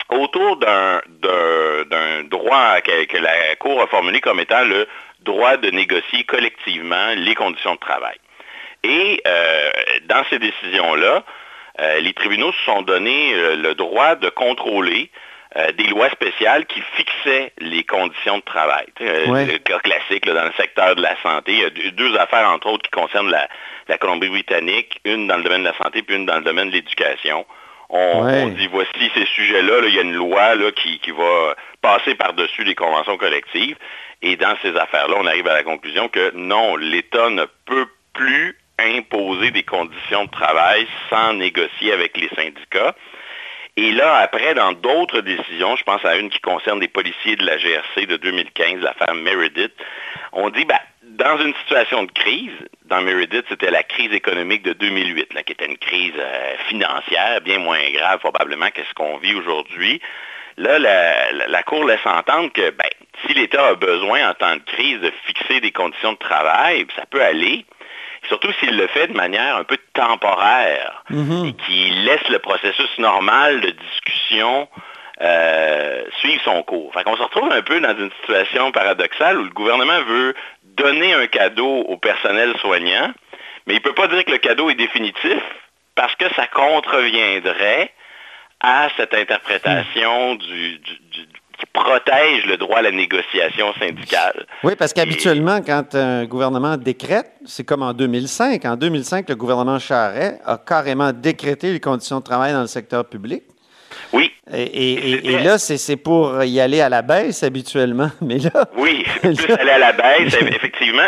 autour 0.10 0.58
d'un 0.58 1.02
droit 2.23 2.82
que, 2.82 3.17
la 3.17 3.56
Cour 3.58 3.82
a 3.82 3.88
formulé 3.88 4.21
comme 4.21 4.39
étant 4.39 4.63
le 4.63 4.88
droit 5.21 5.58
de 5.58 5.69
négocier 5.69 6.23
collectivement 6.23 7.13
les 7.15 7.36
conditions 7.36 7.75
de 7.75 7.80
travail. 7.80 8.17
Et 8.84 9.21
euh, 9.28 9.69
dans 10.06 10.23
ces 10.32 10.39
décisions-là, 10.39 11.23
euh, 11.80 11.99
les 11.99 12.13
tribunaux 12.13 12.52
se 12.54 12.63
sont 12.63 12.82
donné 12.82 13.34
le 13.56 13.75
droit 13.75 14.15
de 14.15 14.30
contrôler 14.30 15.12
euh, 15.58 15.72
des 15.72 15.86
lois 15.86 16.10
spéciales 16.12 16.66
qui 16.68 16.80
fixaient 16.96 17.52
les 17.58 17.84
conditions 17.84 18.38
de 18.38 18.44
travail. 18.44 18.86
Euh, 19.02 19.46
le 19.46 19.58
cas 19.58 19.80
classique 19.80 20.28
dans 20.28 20.44
le 20.44 20.54
secteur 20.58 20.96
de 20.96 21.02
la 21.02 21.20
santé, 21.24 21.54
il 21.54 21.60
y 21.60 21.66
a 21.66 21.92
deux 21.92 22.16
affaires 22.18 22.50
entre 22.50 22.68
autres 22.68 22.84
qui 22.84 22.92
concernent 22.92 23.32
la, 23.32 23.98
Colombie-Britannique, 23.98 25.02
une 25.06 25.26
dans 25.26 25.38
le 25.38 25.44
domaine 25.44 25.62
de 25.62 25.70
la 25.70 25.78
santé 25.78 26.04
puis 26.04 26.16
une 26.16 26.28
dans 26.28 26.36
le 26.36 26.44
domaine 26.44 26.70
de 26.70 26.74
l'éducation. 26.74 27.48
On, 27.90 28.50
dit 28.50 28.68
voici 28.68 29.12
ces 29.16 29.26
sujets-là, 29.26 29.82
il 29.88 29.96
y 29.96 29.98
a 29.98 30.04
une 30.04 30.14
loi 30.14 30.54
qui, 30.76 31.00
qui 31.00 31.10
va 31.10 31.56
passer 31.82 32.14
par-dessus 32.14 32.64
les 32.64 32.76
conventions 32.76 33.18
collectives. 33.18 33.78
Et 34.22 34.36
dans 34.36 34.56
ces 34.62 34.76
affaires-là, 34.76 35.16
on 35.18 35.26
arrive 35.26 35.48
à 35.48 35.54
la 35.54 35.64
conclusion 35.64 36.08
que 36.10 36.32
non, 36.36 36.76
l'État 36.76 37.32
ne 37.32 37.46
peut 37.66 37.88
plus 38.14 38.56
imposer 38.78 39.50
des 39.50 39.64
conditions 39.64 40.26
de 40.26 40.30
travail 40.30 40.88
sans 41.10 41.34
négocier 41.34 41.92
avec 41.92 42.16
les 42.18 42.30
syndicats. 42.36 42.96
Et 43.82 43.94
là, 43.94 44.18
après, 44.18 44.54
dans 44.56 44.74
d'autres 44.74 45.22
décisions, 45.22 45.78
je 45.78 45.86
pense 45.86 46.04
à 46.04 46.18
une 46.18 46.30
qui 46.30 46.42
concerne 46.42 46.82
des 46.82 46.89
policiers 46.89 47.38
de 47.38 47.46
la 47.46 47.58
GRC 47.58 48.08
de 48.08 48.18
2015, 48.18 48.82
l'affaire 48.82 49.15
Meredith, 49.15 49.72
on 50.34 50.50
dit, 50.50 50.65
ben, 50.65 50.80
dans 51.02 51.38
une 51.38 51.54
situation 51.62 52.04
de 52.04 52.12
crise, 52.12 52.52
dans 52.88 53.02
Meredith, 53.02 53.46
c'était 53.48 53.72
la 53.72 53.84
crise 53.84 54.12
économique 54.12 54.63
de 54.63 54.74
2008, 54.74 55.34
là, 55.34 55.44
qui 55.44 55.54
était 55.54 55.65
une 55.65 55.78
crise 55.78 56.12
euh, 56.18 56.58
financière 56.68 57.39
bien 57.39 57.60
moins 57.60 57.89
grave 57.94 58.20
probablement 58.20 58.70
que 58.70 58.82
ce 58.84 58.94
qu'on 58.96 59.15
vit 59.15 59.36
aujourd'hui. 59.36 60.02
Là, 60.58 60.78
la, 61.48 61.63
Cour 61.63 61.86
laisse 61.86 62.06
entendre 62.06 62.52
que 62.52 62.72
ben, 62.72 62.89
si 63.26 63.34
l'État 63.34 63.65
a 63.65 63.76
besoin 63.76 64.30
en 64.30 64.34
temps 64.34 64.58
de 64.58 64.62
crise 64.65 65.00
de 65.00 65.13
fixer 65.24 65.62
des 65.62 65.72
conditions 65.72 66.12
de 66.12 66.18
travail, 66.18 66.86
ça 66.98 67.06
peut 67.06 67.22
aller, 67.22 67.65
surtout 68.27 68.51
s'il 68.60 68.77
le 68.77 68.88
fait 68.88 69.08
de 69.08 69.17
manière 69.17 69.58
un 69.58 69.63
peu 69.63 69.77
temporaire 69.93 71.03
mhm. 71.10 71.45
et 71.45 71.53
qui 71.53 71.89
laisse 72.05 72.27
le 72.29 72.39
processus 72.39 72.97
normal 72.97 73.62
de 73.62 73.69
discussion 73.71 74.67
euh, 75.21 76.03
suivre 76.19 76.41
son 76.43 76.63
cours. 76.63 76.93
Fait 76.93 77.03
qu'on 77.03 77.17
se 77.17 77.23
retrouve 77.23 77.51
un 77.51 77.62
peu 77.62 77.79
dans 77.82 77.97
une 77.97 78.12
situation 78.21 78.71
paradoxale 78.71 79.38
où 79.38 79.43
le 79.43 79.49
gouvernement 79.49 80.01
veut 80.03 80.34
donner 80.63 81.13
un 81.13 81.27
cadeau 81.27 81.82
au 81.82 81.97
personnel 81.97 82.55
soignant, 82.60 83.12
mais 83.67 83.73
il 83.73 83.77
ne 83.77 83.84
peut 83.84 83.93
pas 83.93 84.08
dire 84.08 84.23
que 84.23 84.32
le 84.32 84.38
cadeau 84.38 84.69
est 84.69 84.75
définitif 84.75 85.41
parce 85.95 86.15
que 86.15 86.34
ça 86.36 86.47
contreviendrait 86.47 87.91
à 88.62 88.89
cette 88.97 89.13
interprétation 89.13 90.36
du, 90.36 90.79
protège 91.67 92.45
le 92.45 92.58
droit 92.58 92.80
à 92.80 92.82
la 92.82 92.91
négociation 92.91 93.74
syndicale. 93.74 94.45
Oui, 94.63 94.74
parce 94.78 94.93
qu'habituellement, 94.93 95.62
quand 95.62 95.95
un 95.95 96.26
gouvernement 96.26 96.78
décrète, 96.78 97.32
c'est 97.45 97.65
comme 97.65 97.84
en 97.84 97.93
2005. 97.93 98.65
En 98.65 98.76
2005, 98.76 99.30
le 99.30 99.36
gouvernement 99.36 99.80
Charret 99.80 100.39
a 100.45 100.58
carrément 100.58 101.12
décrété 101.12 101.72
les 101.72 101.80
conditions 101.80 102.19
de 102.19 102.24
travail 102.24 102.54
dans 102.54 102.62
le 102.62 102.67
secteur 102.67 103.06
public. 103.06 103.43
Oui. 104.13 104.32
Et, 104.52 105.38
là, 105.43 105.60
c'est 105.60 105.98
pour 105.98 106.43
y 106.43 106.60
aller 106.60 106.82
à 106.82 106.89
la 106.89 107.02
baisse 107.02 107.43
habituellement, 107.43 108.10
mais 108.22 108.38
là... 108.38 108.65
Oui, 108.76 109.06
plus 109.22 109.54
aller 109.54 109.69
à 109.69 109.78
la 109.78 109.91
baisse, 109.91 110.36
effectivement. 110.41 111.04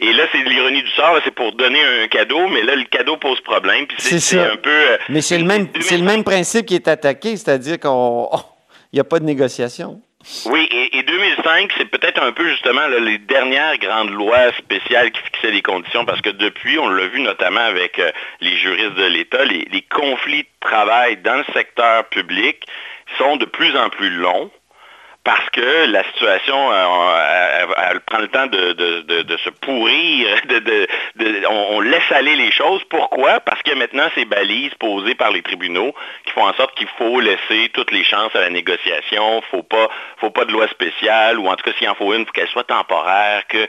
Et, 0.00 0.12
là, 0.12 0.24
c'est 0.30 0.42
l'ironie 0.42 0.82
du 0.82 0.90
sort, 0.90 1.18
c'est 1.24 1.34
pour 1.34 1.52
donner 1.52 1.80
un 1.82 2.08
cadeau, 2.08 2.48
mais 2.48 2.62
là, 2.62 2.76
le 2.76 2.84
cadeau 2.84 3.16
pose 3.16 3.40
problème. 3.40 3.86
C'est 3.98 4.38
un 4.38 4.56
peu... 4.56 4.70
Euh, 4.70 4.96
mais 5.08 5.22
c'est 5.22 5.38
le, 5.38 5.44
même, 5.44 5.68
le 5.74 6.02
même 6.02 6.24
principe 6.24 6.66
qui 6.66 6.74
est 6.74 6.88
attaqué, 6.88 7.36
c'est-à-dire 7.36 7.80
qu'on... 7.80 8.28
Il 8.92 8.96
n'y 8.96 9.00
a 9.00 9.04
pas 9.04 9.20
de 9.20 9.24
négociation. 9.24 10.02
Oui, 10.46 10.68
et, 10.70 11.02
2005, 11.02 11.72
c'est 11.78 11.86
peut-être 11.86 12.22
un 12.22 12.32
peu 12.32 12.48
justement 12.48 12.86
les 12.86 13.18
dernières 13.18 13.76
grandes 13.78 14.10
lois 14.10 14.52
spéciales 14.52 15.10
qui 15.10 15.20
fixaient 15.22 15.50
les 15.50 15.62
conditions, 15.62 16.04
parce 16.04 16.20
que 16.20 16.30
depuis, 16.30 16.78
on 16.78 16.88
l'a 16.88 17.08
vu 17.08 17.20
notamment 17.20 17.60
avec 17.60 17.98
euh, 17.98 18.12
les 18.40 18.56
juristes 18.56 18.94
de 18.94 19.04
l'État, 19.04 19.44
les, 19.44 19.84
conflits 19.90 20.42
de 20.42 20.48
travail 20.60 21.16
dans 21.18 21.38
le 21.38 21.44
secteur 21.52 22.04
public 22.10 22.64
sont 23.18 23.36
de 23.36 23.46
plus 23.46 23.76
en 23.76 23.88
plus 23.88 24.10
longs 24.10 24.50
parce 25.24 25.48
que 25.50 25.86
la 25.86 26.02
situation, 26.04 26.72
euh, 26.72 27.66
elle, 27.90 28.00
prend 28.00 28.18
le 28.18 28.28
temps 28.28 28.46
de, 28.46 29.36
se 29.44 29.50
pourrir, 29.50 30.28
on, 31.48 31.80
laisse 31.80 32.10
aller 32.10 32.34
les 32.34 32.50
choses. 32.50 32.82
Pourquoi? 32.90 33.38
Parce 33.40 33.62
que 33.62 33.72
maintenant, 33.74 34.08
ces 34.16 34.24
balises 34.24 34.74
posées 34.80 35.14
par 35.14 35.30
les 35.30 35.42
tribunaux 35.42 35.94
qui 36.26 36.32
font 36.32 36.44
en 36.44 36.54
sorte 36.54 36.76
qu'il 36.76 36.88
faut 36.98 37.20
laisser 37.20 37.70
toutes 37.72 37.92
les 37.92 38.02
chances 38.02 38.34
à 38.34 38.40
la 38.40 38.50
négociation, 38.50 39.42
faut 39.50 39.62
pas, 39.62 39.88
faut 40.18 40.30
pas 40.30 40.44
de 40.44 40.52
loi 40.52 40.66
spéciale, 40.68 41.38
ou 41.38 41.46
en 41.46 41.54
tout 41.54 41.64
cas, 41.64 41.76
s'il 41.78 41.88
en 41.88 41.94
faut 41.94 42.12
une, 42.14 42.26
faut 42.26 42.32
qu'elle 42.32 42.48
soit 42.48 42.64
temporaire, 42.64 43.46
que, 43.46 43.68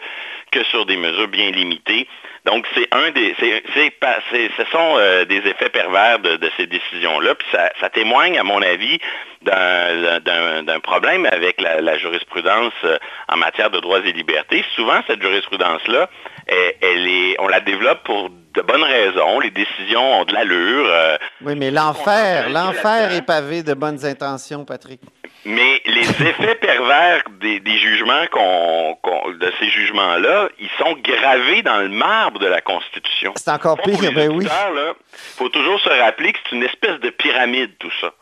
que 0.51 0.63
sur 0.65 0.87
des 0.87 0.97
mesures 0.97 1.27
bien 1.27 1.51
limitées. 1.51 2.07
Donc, 2.45 2.67
c'est 2.75 2.87
un 2.91 3.11
des, 3.11 3.33
ce 3.39 4.65
sont 4.71 4.97
euh, 4.97 5.23
des 5.23 5.37
effets 5.37 5.69
pervers 5.69 6.19
de, 6.19 6.37
ces 6.57 6.67
décisions-là. 6.67 7.35
Puis 7.35 7.47
ça, 7.79 7.89
témoigne, 7.89 8.37
à 8.37 8.43
mon 8.43 8.61
avis, 8.61 8.99
d'un 9.41 10.79
problème 10.81 11.25
avec 11.31 11.61
la, 11.61 11.97
jurisprudence 11.97 12.73
euh, 12.83 12.97
en 13.29 13.37
matière 13.37 13.69
de 13.69 13.79
droits 13.79 13.99
et 13.99 14.11
libertés. 14.11 14.65
Souvent, 14.75 15.01
cette 15.07 15.21
jurisprudence-là, 15.21 16.09
elle, 16.47 17.07
est, 17.07 17.35
on 17.39 17.47
la 17.47 17.59
développe 17.59 18.03
pour 18.03 18.29
de 18.29 18.61
bonnes 18.61 18.83
raisons. 18.83 19.39
Les 19.39 19.51
décisions 19.51 20.21
ont 20.21 20.25
de 20.25 20.33
l'allure. 20.33 20.85
Euh, 20.87 21.17
oui, 21.41 21.55
mais 21.55 21.71
l'enfer, 21.71 22.49
l'enfer 22.49 23.13
est 23.13 23.25
pavé 23.25 23.63
de 23.63 23.73
bonnes 23.73 24.05
intentions, 24.05 24.65
Patrick. 24.65 25.01
Mais 25.45 25.81
les 25.85 26.09
effets 26.29 26.55
pervers 26.55 27.23
des, 27.41 27.77
jugements 27.77 28.23
de 28.23 29.51
ces 29.59 29.69
jugements-là, 29.69 30.49
ils 30.59 30.69
sont 30.77 30.95
gravés 31.03 31.61
dans 31.63 31.79
le 31.79 31.89
marbre 31.89 32.39
de 32.39 32.47
la 32.47 32.61
Constitution. 32.61 33.33
C'est 33.35 33.51
encore 33.51 33.77
pire, 33.81 34.11
ben 34.13 34.31
oui. 34.31 34.45
Il 34.45 35.37
faut 35.37 35.49
toujours 35.49 35.79
se 35.79 35.89
rappeler 35.89 36.33
que 36.33 36.39
c'est 36.43 36.55
une 36.55 36.63
espèce 36.63 36.99
de 36.99 37.09
pyramide, 37.09 37.71
tout 37.79 37.91
ça. 37.99 38.13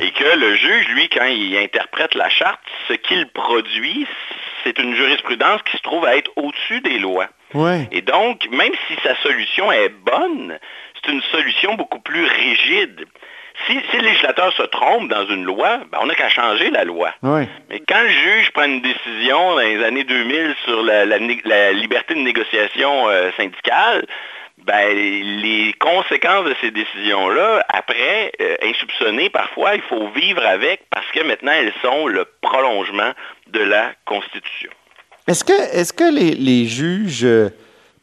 Et 0.00 0.10
que 0.10 0.36
le 0.36 0.54
juge, 0.56 0.88
lui, 0.88 1.08
quand 1.08 1.26
il 1.26 1.56
interprète 1.58 2.14
la 2.14 2.28
charte, 2.28 2.60
ce 2.88 2.94
qu'il 2.94 3.28
produit, 3.28 4.06
c'est 4.64 4.78
une 4.78 4.94
jurisprudence 4.94 5.60
qui 5.62 5.76
se 5.76 5.82
trouve 5.82 6.04
à 6.04 6.16
être 6.16 6.30
au-dessus 6.36 6.80
des 6.80 6.98
lois. 6.98 7.28
Et 7.90 8.02
donc, 8.02 8.48
même 8.50 8.72
si 8.86 8.94
sa 9.02 9.16
solution 9.22 9.70
est 9.72 9.88
bonne, 9.88 10.58
c'est 10.94 11.12
une 11.12 11.22
solution 11.22 11.74
beaucoup 11.74 12.00
plus 12.00 12.24
rigide. 12.24 13.06
Si, 13.66 13.74
le 13.74 14.02
législateur 14.02 14.52
se 14.54 14.62
trompe 14.62 15.08
dans 15.08 15.26
une 15.26 15.44
loi, 15.44 15.80
ben, 15.90 15.98
on 16.00 16.06
n'a 16.06 16.14
qu'à 16.14 16.28
changer 16.28 16.70
la 16.70 16.84
loi. 16.84 17.12
Mais 17.68 17.80
quand 17.86 18.00
le 18.00 18.08
juge 18.08 18.50
prend 18.52 18.64
une 18.64 18.80
décision 18.80 19.54
dans 19.54 19.58
les 19.58 19.84
années 19.84 20.04
2000 20.04 20.54
sur 20.64 20.82
la, 20.82 21.18
liberté 21.72 22.14
de 22.14 22.20
négociation 22.20 23.08
euh, 23.08 23.30
syndicale, 23.36 24.06
ben, 24.64 24.94
les 24.94 25.74
conséquences 25.78 26.46
de 26.46 26.54
ces 26.60 26.70
décisions-là, 26.70 27.64
après, 27.68 28.32
euh, 28.40 28.56
insoupçonnées 28.62 29.30
parfois, 29.30 29.74
il 29.74 29.82
faut 29.82 30.08
vivre 30.08 30.44
avec 30.44 30.82
parce 30.90 31.06
que 31.12 31.22
maintenant, 31.22 31.52
elles 31.52 31.72
sont 31.82 32.06
le 32.06 32.26
prolongement 32.40 33.12
de 33.48 33.60
la 33.60 33.92
Constitution. 34.06 34.70
Est-ce 35.26 35.44
que, 35.92 36.12
les, 36.12 36.66
juges 36.66 37.24
euh, 37.24 37.50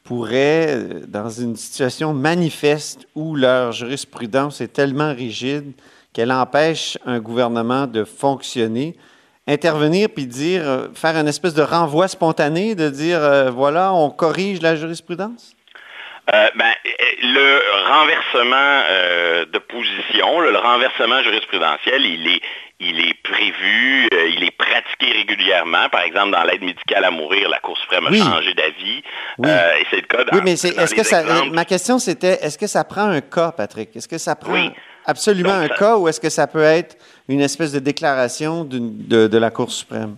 pourraient, 0.04 0.68
euh, 0.70 1.02
dans 1.08 1.30
une 1.30 1.56
situation 1.56 2.14
manifeste 2.14 3.08
où 3.16 3.36
leur 3.36 3.72
jurisprudence 3.72 4.62
est 4.62 4.74
tellement 4.74 5.14
rigide 5.14 5.74
qu'elle 6.14 6.32
empêche 6.32 6.98
un 7.06 7.20
gouvernement 7.20 7.86
de 7.86 8.04
fonctionner, 8.04 8.96
intervenir 9.48 10.10
puis 10.10 10.26
dire, 10.26 10.90
faire 10.96 11.16
une 11.16 11.28
espèce 11.28 11.54
de 11.54 11.62
renvoi 11.62 12.08
spontané, 12.08 12.76
de 12.76 12.90
dire, 12.90 13.52
voilà, 13.52 13.94
on 13.94 14.10
corrige 14.10 14.62
la 14.62 14.76
jurisprudence? 14.76 15.56
Euh, 16.34 16.50
ben, 16.56 16.74
le 17.24 17.62
renversement 17.88 18.84
euh, 18.90 19.46
de 19.46 19.60
position, 19.60 20.42
le 20.42 20.58
renversement 20.58 21.24
jurisprudentiel, 21.24 22.06
il 22.06 22.28
est, 22.28 22.42
il 22.80 23.00
est 23.00 23.16
prévu, 23.24 24.08
euh, 24.14 24.30
il 24.30 24.44
est 24.44 24.56
pratiqué 24.56 25.12
régulièrement. 25.12 25.90
Par 25.90 26.02
exemple, 26.02 26.32
dans 26.32 26.44
l'aide 26.44 26.62
médicale 26.62 27.06
à 27.06 27.12
mourir, 27.12 27.50
la 27.50 27.60
Cour 27.60 27.78
suprême 27.78 28.06
a 28.08 28.14
changé 28.14 28.54
d'avis. 28.54 29.02
Oui. 29.40 29.50
et 29.50 29.86
c'est 29.90 29.98
le 29.98 30.02
cas 30.04 30.24
dans, 30.24 30.38
Oui, 30.38 30.42
mais 30.44 30.54
est-ce 30.54 30.94
que 30.94 31.04
ça, 31.04 31.24
ma 31.52 31.66
question 31.66 31.98
c'était, 32.00 32.38
est-ce 32.42 32.58
que 32.58 32.68
ça 32.68 32.84
prend 32.84 33.10
un 33.10 33.22
cas, 33.22 33.52
Patrick? 33.52 33.96
Est-ce 33.96 34.08
que 34.08 34.18
ça 34.18 34.36
prend 34.36 34.70
absolument 35.06 35.54
un 35.54 35.70
cas 35.70 35.98
ou 35.98 36.08
est-ce 36.08 36.20
que 36.20 36.30
ça 36.30 36.48
peut 36.48 36.62
être 36.62 36.98
une 37.28 37.42
espèce 37.42 37.72
de 37.72 37.80
déclaration 37.80 38.64
de, 38.64 39.28
de 39.28 39.38
la 39.38 39.50
Cour 39.50 39.72
suprême? 39.72 40.18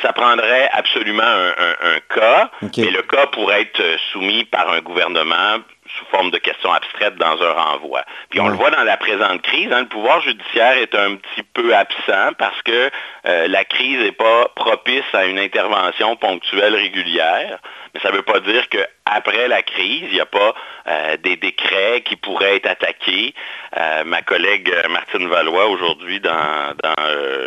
ça 0.00 0.12
prendrait 0.12 0.70
absolument 0.72 1.22
un, 1.24 1.98
cas, 2.14 2.50
et 2.62 2.90
le 2.90 3.02
cas 3.02 3.26
pourrait 3.26 3.62
être 3.62 3.82
soumis 4.12 4.44
par 4.44 4.70
un 4.70 4.80
gouvernement 4.80 5.58
sous 5.98 6.04
forme 6.06 6.30
de 6.30 6.38
questions 6.38 6.72
abstraites 6.72 7.16
dans 7.16 7.42
un 7.42 7.52
renvoi. 7.52 8.02
Puis 8.30 8.40
on 8.40 8.48
le 8.48 8.56
voit 8.56 8.70
dans 8.70 8.84
la 8.84 8.96
présente 8.96 9.42
crise, 9.42 9.72
hein, 9.72 9.80
le 9.80 9.88
pouvoir 9.88 10.20
judiciaire 10.20 10.76
est 10.78 10.94
un 10.94 11.16
petit 11.16 11.42
peu 11.42 11.74
absent 11.74 12.32
parce 12.38 12.60
que 12.62 12.90
euh, 13.26 13.48
la 13.48 13.64
crise 13.64 13.98
n'est 13.98 14.12
pas 14.12 14.48
propice 14.54 15.04
à 15.12 15.26
une 15.26 15.38
intervention 15.38 16.16
ponctuelle 16.16 16.74
régulière. 16.74 17.58
Mais 17.92 18.00
ça 18.00 18.10
ne 18.10 18.16
veut 18.16 18.22
pas 18.22 18.38
dire 18.40 18.68
qu'après 18.68 19.48
la 19.48 19.62
crise, 19.62 20.04
il 20.08 20.14
n'y 20.14 20.20
a 20.20 20.26
pas 20.26 20.54
euh, 20.86 21.16
des 21.16 21.36
décrets 21.36 22.02
qui 22.02 22.14
pourraient 22.14 22.56
être 22.56 22.68
attaqués. 22.68 23.34
Euh, 23.76 24.04
ma 24.04 24.22
collègue 24.22 24.72
Martine 24.88 25.28
Valois, 25.28 25.66
aujourd'hui, 25.66 26.20
dans, 26.20 26.30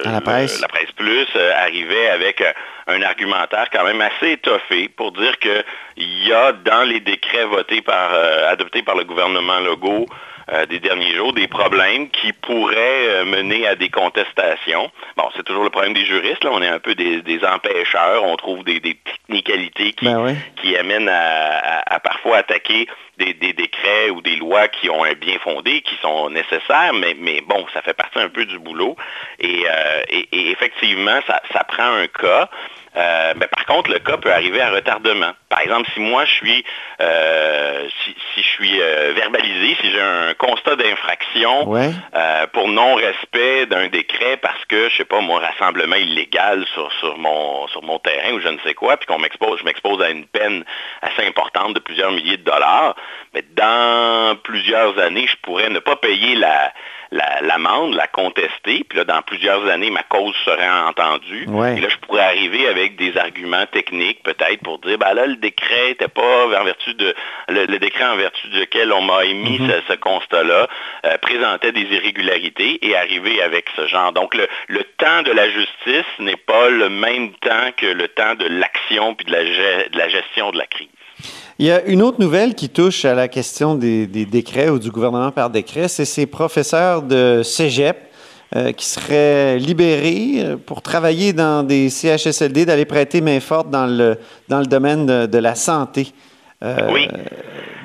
la, 0.05 0.21
presse. 0.21 0.61
Plus, 0.97 1.27
arrivait 1.35 2.09
avec 2.09 2.43
un 2.87 3.01
argumentaire 3.01 3.69
quand 3.71 3.83
même 3.83 4.01
assez 4.01 4.31
étoffé 4.31 4.89
pour 4.89 5.11
dire 5.11 5.37
qu'il 5.39 6.27
y 6.27 6.33
a 6.33 6.51
dans 6.51 6.83
les 6.83 6.99
décrets 6.99 7.45
votés 7.45 7.81
par, 7.81 8.13
adoptés 8.49 8.83
par 8.83 8.95
le 8.95 9.03
gouvernement 9.03 9.59
Legault 9.59 10.05
euh, 10.51 10.65
des 10.65 10.79
derniers 10.79 11.13
jours, 11.13 11.31
des 11.31 11.47
problèmes 11.47 12.09
qui 12.09 12.33
pourraient 12.33 13.07
euh, 13.07 13.23
mener 13.23 13.65
à 13.65 13.75
des 13.75 13.87
contestations. 13.87 14.91
Bon, 15.15 15.23
c'est 15.37 15.43
toujours 15.43 15.63
le 15.63 15.69
problème 15.69 15.93
des 15.93 16.05
juristes, 16.05 16.43
là. 16.43 16.49
on 16.51 16.61
est 16.61 16.67
un 16.67 16.79
peu 16.79 16.95
des, 16.95 17.39
empêcheurs, 17.45 18.25
on 18.25 18.35
trouve 18.35 18.65
des, 18.65 18.81
technicalités 18.81 19.93
qui, 19.93 20.03
ben 20.03 20.35
qui 20.61 20.75
amènent 20.75 21.07
à, 21.07 21.97
parfois 22.03 22.37
attaquer 22.37 22.87
des, 23.17 23.33
décrets 23.53 24.09
ou 24.09 24.21
des 24.21 24.35
lois 24.35 24.67
qui 24.67 24.89
ont 24.89 25.03
un 25.03 25.13
bien 25.13 25.37
fondé, 25.39 25.81
qui 25.81 25.95
sont 26.01 26.29
nécessaires, 26.29 26.93
mais, 26.93 27.15
mais 27.19 27.41
bon, 27.41 27.65
ça 27.73 27.81
fait 27.81 27.93
partie 27.93 28.19
un 28.19 28.29
peu 28.29 28.45
du 28.45 28.59
boulot. 28.59 28.95
Et, 29.39 29.65
euh, 29.67 30.01
effectivement, 30.31 31.19
ça, 31.27 31.41
ça 31.51 31.63
prend 31.63 31.93
un 31.93 32.07
cas. 32.07 32.49
Euh, 32.95 33.33
ben, 33.33 33.47
par 33.47 33.65
contre, 33.65 33.91
le 33.91 33.99
cas 33.99 34.17
peut 34.17 34.31
arriver 34.31 34.61
à 34.61 34.69
retardement. 34.69 35.31
Par 35.49 35.61
exemple, 35.61 35.89
si 35.93 35.99
moi 35.99 36.25
je 36.25 36.31
suis, 36.31 36.63
euh, 37.01 37.87
si, 38.03 38.41
je 38.41 38.47
suis 38.47 38.81
euh, 38.81 39.13
verbalisé, 39.15 39.75
si 39.81 39.91
j'ai 39.91 40.01
un 40.01 40.33
constat 40.35 40.75
d'infraction 40.75 41.73
pour 42.53 42.67
non-respect 42.67 43.65
d'un 43.65 43.87
décret 43.87 44.37
parce 44.37 44.63
que, 44.65 44.89
je 44.89 44.97
sais 44.97 45.05
pas, 45.05 45.21
mon 45.21 45.35
rassemblement 45.35 45.95
illégal 45.95 46.65
sur, 46.73 46.91
sur, 46.99 47.17
mon, 47.17 47.67
sur 47.67 47.81
mon 47.83 47.97
terrain 47.99 48.33
ou 48.33 48.39
je 48.41 48.49
ne 48.49 48.59
sais 48.59 48.73
quoi, 48.73 48.97
puis 48.97 49.07
qu'on 49.07 49.19
m'expose, 49.19 49.59
je 49.59 49.65
m'expose 49.65 50.01
à 50.01 50.09
une 50.09 50.25
peine 50.25 50.63
assez 51.01 51.25
importante 51.25 51.73
de 51.73 51.79
plusieurs 51.79 52.11
milliers 52.11 52.37
de 52.37 52.43
dollars, 52.43 52.95
mais 53.33 53.43
dans 53.55 54.35
plusieurs 54.43 54.97
années, 54.99 55.27
je 55.27 55.35
pourrais 55.41 55.69
ne 55.69 55.79
pas 55.79 55.95
payer 55.95 56.35
la, 56.35 56.71
l'amende, 57.41 57.93
la, 57.95 58.07
contester, 58.07 58.83
puis 58.87 58.97
là, 58.97 59.03
dans 59.03 59.21
plusieurs 59.21 59.67
années, 59.67 59.89
ma 59.89 60.03
cause 60.03 60.35
serait 60.45 60.69
entendue. 60.69 61.43
Et 61.43 61.81
là, 61.81 61.89
je 61.89 61.97
pourrais 61.97 62.23
arriver 62.23 62.67
avec 62.67 62.95
des 62.95 63.17
arguments 63.17 63.65
techniques, 63.67 64.23
peut-être, 64.23 64.61
pour 64.63 64.79
dire, 64.79 64.97
ben 64.97 65.13
là, 65.13 65.27
le 65.27 65.35
décret 65.35 65.89
n'était 65.89 66.07
pas 66.07 66.45
en 66.59 66.63
vertu 66.63 66.93
de, 66.95 67.13
le, 67.49 67.77
décret 67.77 68.05
en 68.05 68.15
vertu 68.15 68.47
duquel 68.49 68.91
on 68.91 69.01
m'a 69.01 69.25
émis 69.25 69.59
mhm. 69.59 69.71
ce, 69.87 69.93
constat-là, 69.93 70.67
euh, 71.05 71.17
présentait 71.19 71.71
des 71.71 71.83
irrégularités 71.83 72.79
et 72.85 72.95
arriver 72.95 73.41
avec 73.41 73.65
ce 73.75 73.87
genre. 73.87 74.11
Donc, 74.11 74.35
le, 74.35 74.47
temps 74.97 75.23
de 75.23 75.31
la 75.31 75.49
justice 75.49 76.05
n'est 76.19 76.37
pas 76.37 76.69
le 76.69 76.89
même 76.89 77.33
temps 77.33 77.71
que 77.75 77.85
le 77.85 78.07
temps 78.07 78.35
de 78.35 78.45
l'action 78.45 79.15
puis 79.15 79.25
de 79.25 79.97
la 79.97 80.09
gestion 80.09 80.51
de 80.51 80.57
la 80.57 80.65
crise. 80.65 80.87
Il 81.59 81.65
y 81.65 81.71
a 81.71 81.83
une 81.83 82.01
autre 82.01 82.19
nouvelle 82.19 82.55
qui 82.55 82.69
touche 82.69 83.05
à 83.05 83.13
la 83.13 83.27
question 83.27 83.75
des, 83.75 84.07
décrets 84.07 84.69
ou 84.69 84.79
du 84.79 84.91
gouvernement 84.91 85.31
par 85.31 85.49
décret, 85.49 85.87
c'est 85.87 86.05
ces 86.05 86.25
professeurs 86.25 87.01
de 87.01 87.41
cégep 87.43 87.97
qui 88.77 88.85
seraient 88.85 89.57
libérés 89.57 90.57
pour 90.67 90.83
travailler 90.83 91.33
dans 91.33 91.65
des 91.65 91.89
CHSLD, 91.89 92.65
d'aller 92.65 92.85
prêter 92.85 93.19
main 93.19 93.39
forte 93.39 93.71
dans 93.71 93.87
le, 93.87 94.19
dans 94.47 94.59
le 94.59 94.67
domaine 94.67 95.07
de, 95.25 95.37
la 95.39 95.55
santé. 95.55 96.09
oui. 96.61 97.07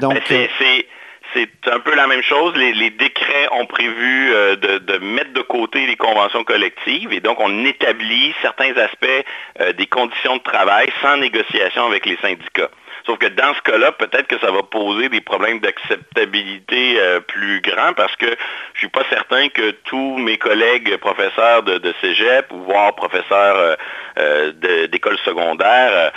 Donc, 0.01 0.20
c'est 0.29 0.87
c'est 1.35 1.70
un 1.70 1.81
peu 1.81 1.94
la 1.94 2.07
même 2.07 2.22
chose. 2.22 2.55
Les, 2.57 2.90
décrets 2.90 3.48
ont 3.53 3.66
prévu 3.66 4.33
euh, 4.33 4.57
de, 4.57 4.98
mettre 4.98 5.33
de 5.33 5.42
côté 5.42 5.87
les 5.87 5.96
conventions 5.96 6.44
collectives 6.44 7.12
et 7.12 7.20
donc 7.20 7.38
on 7.40 7.64
établit 7.64 8.35
certains 8.42 8.77
aspects 8.77 9.24
euh, 9.61 9.72
des 9.72 9.87
conditions 9.87 10.37
de 10.37 10.42
travail 10.42 10.90
sans 11.03 11.16
négociation 11.16 11.87
avec 11.87 12.07
les 12.07 12.16
syndicats. 12.16 12.70
Sauf 13.09 13.16
que 13.16 13.29
dans 13.29 13.55
ce 13.55 13.62
cas-là, 13.62 13.92
peut-être 13.92 14.27
que 14.27 14.38
ça 14.38 14.51
va 14.51 14.62
poser 14.62 15.09
des 15.09 15.23
problèmes 15.23 15.61
d'acceptabilité 15.61 17.01
euh, 17.01 17.21
plus 17.21 17.62
grands 17.62 17.94
parce 17.94 18.14
que 18.16 18.27
je 18.27 18.33
ne 18.33 18.79
suis 18.81 18.88
pas 18.88 19.05
certain 19.09 19.49
que 19.49 19.71
tous 19.85 20.18
mes 20.18 20.37
collègues 20.37 20.94
professeurs 20.99 21.62
de, 21.62 21.94
cégep 22.03 22.53
ou 22.53 22.64
voire 22.64 22.94
professeurs 22.94 23.57
euh, 23.57 23.77
euh, 24.18 24.87
d'école 24.88 25.16
secondaire 25.25 26.12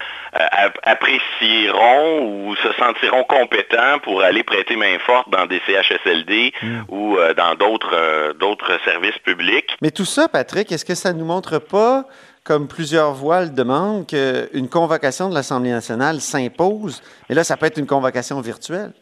apprécieront 0.84 2.25
ou 2.25 2.56
se 2.58 2.71
sentiront 2.73 3.23
compétents 3.23 3.99
pour 4.04 4.21
aller 4.21 4.43
prêter 4.43 4.75
main 4.75 4.97
forte 4.99 5.30
dans 5.30 5.45
des 5.45 5.62
CHSLD 5.65 6.54
hmm. 6.62 6.82
ou 6.89 7.17
dans 7.36 7.56
d'autres 7.56 8.80
services 8.86 9.17
publics. 9.19 9.75
Mais 9.82 9.91
tout 9.91 10.06
ça, 10.06 10.27
Patrick, 10.30 10.71
est-ce 10.71 10.86
que 10.86 10.95
ça 10.95 11.13
ne 11.13 11.19
nous 11.19 11.25
montre 11.25 11.60
pas 11.60 12.06
comme 12.43 12.67
plusieurs 12.67 13.13
voix 13.13 13.41
le 13.41 13.49
demandent, 13.49 14.08
qu'une 14.08 14.69
convocation 14.69 15.30
de 15.30 15.36
l'Assemblée 15.36 15.71
nationale 15.71 16.21
s'impose. 16.21 17.01
Et 17.30 17.34
là, 17.34 17.43
ça 17.43 17.58
peut 17.58 17.67
être 17.67 17.77
une 17.77 17.88
convocation 17.88 18.41
virtuelle. 18.41 18.93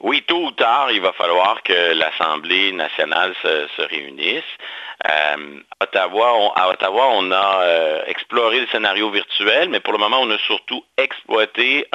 Oui, 0.00 0.22
tôt 0.26 0.46
ou 0.46 0.50
tard, 0.50 0.90
il 0.90 1.00
va 1.00 1.12
falloir 1.12 1.62
que 1.62 1.94
l'Assemblée 1.94 2.72
nationale 2.72 3.34
se, 3.42 3.82
réunisse. 3.82 4.42
Euh, 5.08 5.60
à 5.80 6.68
Ottawa, 6.70 7.08
on 7.12 7.30
a 7.30 7.60
euh, 7.62 8.02
exploré 8.06 8.60
le 8.60 8.66
scénario 8.68 9.10
virtuel, 9.10 9.68
mais 9.68 9.80
pour 9.80 9.92
le 9.92 9.98
moment, 9.98 10.20
on 10.20 10.30
a 10.30 10.38
surtout 10.38 10.84
exploité 10.96 11.86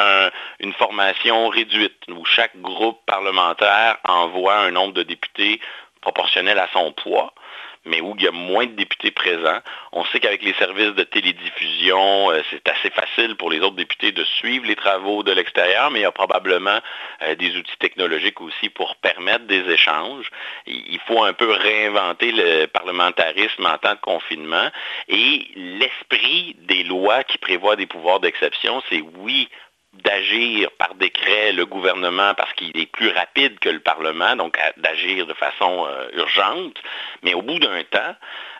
une 0.59 0.73
formation 0.73 1.49
réduite 1.49 1.97
où 2.09 2.23
chaque 2.25 2.55
groupe 2.61 2.99
parlementaire 3.05 3.97
envoie 4.07 4.57
un 4.57 4.71
nombre 4.71 4.93
de 4.93 5.03
députés 5.03 5.59
proportionnel 6.01 6.57
à 6.59 6.69
son 6.71 6.91
poids 6.93 7.33
mais 7.85 8.01
où 8.01 8.13
il 8.17 8.23
y 8.23 8.27
a 8.27 8.31
moins 8.31 8.65
de 8.65 8.73
députés 8.73 9.11
présents. 9.11 9.59
On 9.91 10.03
sait 10.05 10.19
qu'avec 10.19 10.43
les 10.43 10.53
services 10.53 10.93
de 10.95 11.03
télédiffusion, 11.03 12.31
euh, 12.31 12.41
c'est 12.49 12.67
assez 12.67 12.89
facile 12.89 13.35
pour 13.35 13.49
les 13.49 13.59
autres 13.61 13.75
députés 13.75 14.11
de 14.11 14.23
suivre 14.23 14.65
les 14.65 14.75
travaux 14.75 15.23
de 15.23 15.31
l'extérieur, 15.31 15.89
mais 15.91 15.99
il 15.99 16.03
y 16.03 16.05
a 16.05 16.11
probablement 16.11 16.79
euh, 17.21 17.35
des 17.35 17.55
outils 17.55 17.77
technologiques 17.79 18.41
aussi 18.41 18.69
pour 18.69 18.95
permettre 18.97 19.45
des 19.45 19.69
échanges. 19.69 20.29
Il 20.67 20.99
faut 21.07 21.23
un 21.23 21.33
peu 21.33 21.51
réinventer 21.51 22.31
le 22.31 22.65
parlementarisme 22.67 23.65
en 23.65 23.77
temps 23.77 23.95
de 23.95 23.99
confinement 24.01 24.69
et 25.07 25.47
l'esprit 25.55 26.55
des 26.59 26.83
lois 26.83 27.23
qui 27.23 27.37
prévoient 27.37 27.75
des 27.75 27.87
pouvoirs 27.87 28.19
d'exception, 28.19 28.83
c'est 28.89 29.01
oui, 29.17 29.49
d'agir 29.93 30.69
par 30.77 30.95
décret 30.95 31.51
le 31.51 31.65
gouvernement 31.65 32.33
parce 32.35 32.53
qu'il 32.53 32.77
est 32.79 32.91
plus 32.91 33.09
rapide 33.09 33.59
que 33.59 33.69
le 33.69 33.79
Parlement, 33.79 34.35
donc 34.35 34.57
d'agir 34.77 35.25
de 35.25 35.33
façon 35.33 35.87
euh, 35.87 36.09
urgente. 36.13 36.77
Mais 37.23 37.33
au 37.33 37.41
bout 37.41 37.59
d'un 37.59 37.83
temps, 37.83 38.15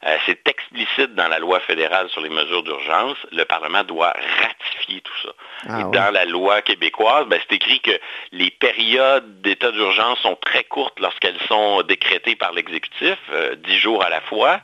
euh, 0.05 0.15
c'est 0.25 0.47
explicite 0.47 1.15
dans 1.15 1.27
la 1.27 1.39
loi 1.39 1.59
fédérale 1.61 2.09
sur 2.09 2.21
les 2.21 2.29
mesures 2.29 2.63
d'urgence, 2.63 3.17
le 3.31 3.43
Parlement 3.43 3.83
doit 3.83 4.13
ratifier 4.41 5.01
tout 5.01 5.13
ça. 5.23 5.29
Ah 5.67 5.79
Et 5.79 5.83
dans 5.95 6.13
la 6.13 6.25
loi 6.25 6.61
québécoise, 6.61 7.25
ben, 7.27 7.39
c'est 7.41 7.55
écrit 7.55 7.81
que 7.81 7.99
les 8.31 8.49
périodes 8.51 9.41
d'état 9.41 9.71
d'urgence 9.71 10.19
sont 10.19 10.35
très 10.35 10.63
courtes 10.63 10.99
lorsqu'elles 10.99 11.39
sont 11.47 11.81
décrétées 11.83 12.35
par 12.35 12.53
l'exécutif, 12.53 13.17
euh, 13.31 13.55
dix 13.55 13.77
jours 13.77 14.03
à 14.03 14.09
la 14.09 14.21
fois 14.21 14.61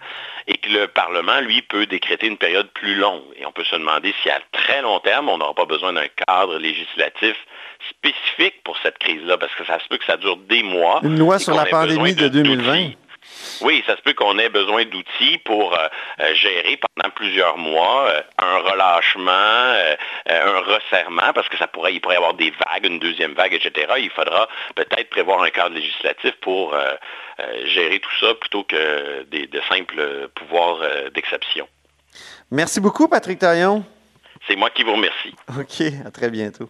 et 0.47 0.57
que 0.57 0.69
le 0.69 0.87
Parlement, 0.87 1.39
lui, 1.41 1.61
peut 1.63 1.85
décréter 1.85 2.27
une 2.27 2.37
période 2.37 2.69
plus 2.69 2.95
longue. 2.95 3.23
Et 3.37 3.45
on 3.45 3.51
peut 3.51 3.63
se 3.63 3.75
demander 3.75 4.13
si 4.21 4.29
à 4.29 4.39
très 4.51 4.81
long 4.81 4.99
terme, 4.99 5.29
on 5.29 5.37
n'aura 5.39 5.55
pas 5.55 5.65
besoin 5.65 5.93
d'un 5.93 6.07
cadre 6.27 6.59
législatif 6.59 7.35
spécifique 7.89 8.63
pour 8.63 8.77
cette 8.83 8.97
crise-là, 8.99 9.37
parce 9.37 9.53
que 9.55 9.65
ça 9.65 9.79
se 9.79 9.87
peut 9.87 9.97
que 9.97 10.05
ça 10.05 10.17
dure 10.17 10.37
des 10.37 10.63
mois. 10.63 10.99
Une 11.03 11.17
loi 11.17 11.39
sur 11.39 11.55
la 11.55 11.65
pandémie 11.65 12.13
de 12.13 12.27
2020. 12.27 12.91
Oui, 13.61 13.83
ça 13.85 13.95
se 13.95 14.01
peut 14.01 14.13
qu'on 14.13 14.37
ait 14.37 14.49
besoin 14.49 14.85
d'outils 14.85 15.37
pour 15.39 15.73
euh, 15.73 15.87
euh, 16.19 16.33
gérer 16.35 16.77
pendant 16.77 17.09
plusieurs 17.11 17.57
mois 17.57 18.07
euh, 18.07 18.21
un 18.37 18.57
relâchement, 18.59 19.73
un 20.27 20.59
resserrement, 20.59 21.33
parce 21.33 21.47
que 21.49 21.57
ça 21.57 21.67
pourrait, 21.67 21.93
il 21.93 22.01
pourrait 22.01 22.15
y 22.15 22.17
avoir 22.17 22.33
des 22.33 22.51
vagues, 22.51 22.85
une 22.85 22.99
deuxième 22.99 23.33
vague, 23.33 23.53
etc. 23.53 23.93
Il 23.97 24.09
faudra 24.09 24.47
peut-être 24.75 25.09
prévoir 25.09 25.41
un 25.43 25.49
cadre 25.49 25.75
législatif 25.75 26.33
pour 26.41 26.75
gérer 27.65 27.99
tout 27.99 28.15
ça 28.19 28.33
plutôt 28.35 28.63
que 28.63 29.23
des, 29.23 29.47
de 29.47 29.61
simples 29.69 30.29
pouvoirs 30.35 30.79
d'exception. 31.13 31.67
Merci 32.51 32.79
beaucoup, 32.79 33.07
Patrick 33.07 33.39
Taillon. 33.39 33.83
C'est 34.47 34.55
moi 34.55 34.69
qui 34.69 34.83
vous 34.83 34.93
remercie. 34.93 35.33
OK, 35.57 35.81
à 36.05 36.11
très 36.11 36.29
bientôt. 36.29 36.69